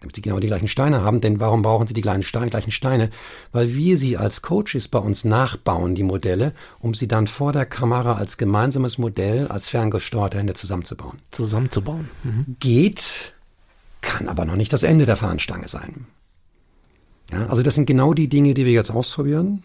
Damit 0.00 0.16
sie 0.16 0.22
genau 0.22 0.40
die 0.40 0.46
gleichen 0.46 0.68
Steine 0.68 1.02
haben. 1.02 1.20
Denn 1.20 1.40
warum 1.40 1.62
brauchen 1.62 1.86
sie 1.86 1.94
die 1.94 2.00
gleichen 2.00 2.22
Steine? 2.22 3.10
Weil 3.52 3.74
wir 3.74 3.98
sie 3.98 4.16
als 4.16 4.40
Coaches 4.40 4.88
bei 4.88 4.98
uns 4.98 5.24
nachbauen, 5.24 5.94
die 5.94 6.02
Modelle, 6.02 6.54
um 6.78 6.94
sie 6.94 7.06
dann 7.06 7.26
vor 7.26 7.52
der 7.52 7.66
Kamera 7.66 8.14
als 8.14 8.38
gemeinsames 8.38 8.96
Modell, 8.96 9.48
als 9.48 9.68
ferngesteuerte 9.68 10.38
Hände 10.38 10.54
zusammenzubauen. 10.54 11.18
Zusammenzubauen. 11.30 12.08
Mhm. 12.24 12.56
Geht, 12.60 13.34
kann 14.00 14.28
aber 14.28 14.46
noch 14.46 14.56
nicht 14.56 14.72
das 14.72 14.82
Ende 14.82 15.04
der 15.04 15.16
Fahnenstange 15.16 15.68
sein. 15.68 16.06
Ja, 17.30 17.46
also 17.46 17.62
das 17.62 17.74
sind 17.74 17.86
genau 17.86 18.14
die 18.14 18.28
Dinge, 18.28 18.54
die 18.54 18.64
wir 18.64 18.72
jetzt 18.72 18.90
ausprobieren, 18.90 19.62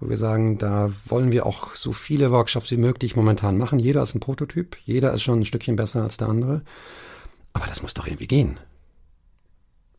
wo 0.00 0.08
wir 0.08 0.16
sagen, 0.16 0.58
da 0.58 0.90
wollen 1.06 1.30
wir 1.30 1.46
auch 1.46 1.74
so 1.74 1.92
viele 1.92 2.30
Workshops 2.30 2.70
wie 2.70 2.76
möglich 2.76 3.16
momentan 3.16 3.58
machen. 3.58 3.78
Jeder 3.78 4.02
ist 4.02 4.14
ein 4.14 4.20
Prototyp, 4.20 4.76
jeder 4.84 5.12
ist 5.12 5.22
schon 5.22 5.40
ein 5.40 5.44
Stückchen 5.44 5.76
besser 5.76 6.02
als 6.02 6.16
der 6.16 6.28
andere. 6.28 6.62
Aber 7.52 7.66
das 7.66 7.82
muss 7.82 7.94
doch 7.94 8.06
irgendwie 8.06 8.26
gehen. 8.26 8.58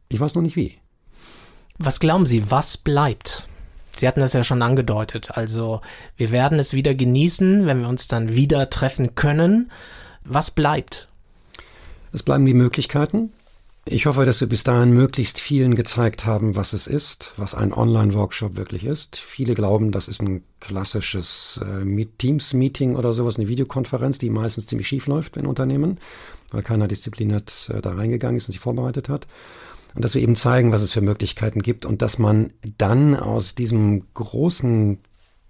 Ich 0.10 0.20
weiß 0.20 0.36
noch 0.36 0.42
nicht 0.42 0.56
wie. 0.56 0.78
Was 1.78 2.00
glauben 2.00 2.26
Sie, 2.26 2.50
was 2.52 2.78
bleibt? 2.78 3.48
Sie 3.96 4.08
hatten 4.08 4.20
das 4.20 4.34
ja 4.34 4.44
schon 4.44 4.62
angedeutet. 4.62 5.32
Also 5.32 5.82
wir 6.18 6.32
werden 6.32 6.60
es 6.60 6.74
wieder 6.74 6.96
genießen, 6.96 7.66
wenn 7.66 7.82
wir 7.82 7.90
uns 7.90 8.08
dann 8.08 8.30
wieder 8.30 8.70
treffen 8.70 9.16
können. 9.16 9.72
Was 10.24 10.52
bleibt? 10.52 11.10
Es 12.12 12.24
bleiben 12.24 12.46
die 12.46 12.54
Möglichkeiten, 12.54 13.32
ich 13.88 14.08
hoffe, 14.08 14.26
dass 14.26 14.42
wir 14.42 14.50
bis 14.50 14.64
dahin 14.64 14.94
möglichst 14.94 15.40
vielen 15.40 15.76
gezeigt 15.76 16.26
haben, 16.26 16.56
was 16.56 16.74
es 16.74 16.88
ist, 16.88 17.34
was 17.38 17.54
ein 17.54 17.72
Online-Workshop 17.72 18.56
wirklich 18.56 18.84
ist. 18.84 19.18
Viele 19.18 19.54
glauben, 19.54 19.92
das 19.92 20.08
ist 20.08 20.24
ein 20.24 20.44
klassisches 20.60 21.60
äh, 21.64 22.06
Teams-Meeting 22.18 22.96
oder 22.96 23.14
sowas, 23.14 23.38
eine 23.38 23.48
Videokonferenz, 23.48 24.18
die 24.18 24.32
meistens 24.32 24.66
ziemlich 24.66 24.88
schief 24.88 25.06
läuft 25.06 25.38
in 25.38 25.46
Unternehmen, 25.46 26.00
weil 26.50 26.64
keiner 26.64 26.88
diszipliniert 26.88 27.70
äh, 27.72 27.80
da 27.80 27.94
reingegangen 27.94 28.38
ist 28.38 28.48
und 28.50 28.54
sich 28.54 28.60
vorbereitet 28.60 29.08
hat. 29.08 29.28
Und 29.96 30.04
dass 30.04 30.14
wir 30.14 30.22
eben 30.22 30.36
zeigen, 30.36 30.72
was 30.74 30.82
es 30.82 30.92
für 30.92 31.02
Möglichkeiten 31.02 31.62
gibt 31.62 31.86
und 31.86 32.02
dass 32.02 32.20
man 32.20 32.54
dann 32.78 33.16
aus 33.16 33.56
diesem 33.56 34.04
großen 34.14 35.00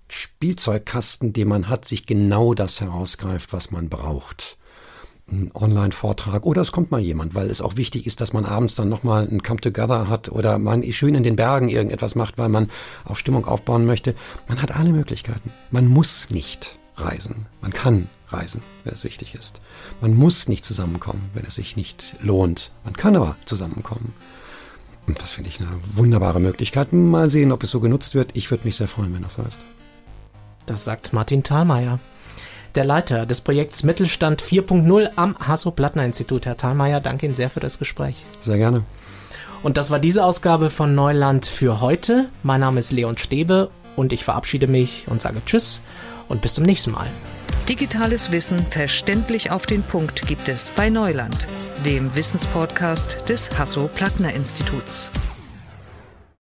Spielzeugkasten, 0.08 1.34
den 1.34 1.48
man 1.48 1.68
hat, 1.68 1.86
sich 1.86 2.06
genau 2.06 2.54
das 2.54 2.80
herausgreift, 2.80 3.54
was 3.54 3.72
man 3.72 3.90
braucht. 3.90 4.58
einen 5.28 5.50
Online-Vortrag 5.56 6.46
oder 6.46 6.62
es 6.62 6.72
kommt 6.72 6.92
mal 6.92 7.02
jemand, 7.02 7.34
weil 7.34 7.50
es 7.50 7.60
auch 7.60 7.78
wichtig 7.78 8.06
ist, 8.06 8.22
dass 8.22 8.32
man 8.32 8.46
abends 8.46 8.76
dann 8.76 8.90
nochmal 8.90 9.28
ein 9.28 9.42
Come-Together 9.42 10.08
hat 10.08 10.32
oder 10.32 10.60
man 10.60 10.84
schön 10.94 11.16
in 11.16 11.24
den 11.24 11.36
Bergen 11.36 11.68
irgendetwas 11.68 12.14
macht, 12.14 12.38
weil 12.38 12.50
man 12.50 12.70
auch 13.06 13.16
Stimmung 13.16 13.46
aufbauen 13.46 13.88
möchte. 13.88 14.14
Man 14.48 14.62
hat 14.62 14.76
alle 14.76 14.92
Möglichkeiten. 14.92 15.52
Man 15.72 15.88
muss 15.88 16.30
nicht 16.30 16.78
reisen. 16.98 17.48
Man 17.62 17.74
kann 17.74 18.10
reisen, 18.30 18.62
wenn 18.84 18.94
es 18.94 19.04
wichtig 19.04 19.36
ist. 19.36 19.60
Man 20.02 20.14
muss 20.14 20.48
nicht 20.48 20.66
zusammenkommen, 20.66 21.30
wenn 21.34 21.46
es 21.46 21.56
sich 21.56 21.76
nicht 21.76 22.16
lohnt. 22.22 22.72
Man 22.84 22.96
kann 22.96 23.16
aber 23.16 23.36
zusammenkommen. 23.46 24.14
Und 25.08 25.22
das 25.22 25.34
finde 25.34 25.50
ich 25.50 25.60
eine 25.60 25.70
wunderbare 25.84 26.40
Möglichkeit. 26.40 26.94
Mal 26.94 27.28
sehen, 27.28 27.52
ob 27.52 27.64
es 27.64 27.72
so 27.72 27.80
genutzt 27.80 28.16
wird. 28.16 28.32
Ich 28.36 28.50
würde 28.50 28.66
mich 28.66 28.76
sehr 28.76 28.88
freuen, 28.88 29.14
wenn 29.14 29.24
das 29.24 29.38
heißt. 29.38 29.60
Das 30.66 30.84
sagt 30.84 31.14
Martin 31.14 31.44
Thalmeier 31.44 32.00
der 32.76 32.84
Leiter 32.84 33.26
des 33.26 33.42
Projekts 33.42 33.84
Mittelstand 33.84 34.42
4.0 34.42 35.12
am 35.16 35.38
Hasso-Plattner-Institut. 35.40 36.46
Herr 36.46 36.58
Thalmeier, 36.58 37.00
danke 37.00 37.26
Ihnen 37.26 37.36
sehr 37.36 37.50
für 37.50 37.60
das 37.60 37.80
Gespräch. 37.80 38.26
Sehr 38.42 38.58
gerne. 38.58 38.84
Und 39.64 39.78
das 39.78 39.90
war 39.90 40.00
diese 40.00 40.24
Ausgabe 40.24 40.70
von 40.70 40.94
Neuland 40.94 41.46
für 41.46 41.82
heute. 41.82 42.30
Mein 42.44 42.60
Name 42.60 42.80
ist 42.80 42.92
Leon 42.92 43.18
Stäbe 43.18 43.70
und 43.96 44.14
ich 44.14 44.24
verabschiede 44.24 44.68
mich 44.68 45.06
und 45.08 45.22
sage 45.22 45.42
Tschüss 45.46 45.82
und 46.28 46.42
bis 46.42 46.54
zum 46.56 46.64
nächsten 46.64 46.92
Mal. 46.92 47.08
Digitales 47.68 48.32
Wissen 48.32 48.64
verständlich 48.70 49.50
auf 49.50 49.66
den 49.66 49.82
Punkt 49.82 50.28
gibt 50.28 50.50
es 50.50 50.72
bei 50.76 50.90
Neuland, 50.90 51.48
dem 51.84 52.16
Wissenspodcast 52.16 53.28
des 53.28 53.50
Hasso-Plattner-Instituts. 53.58 55.10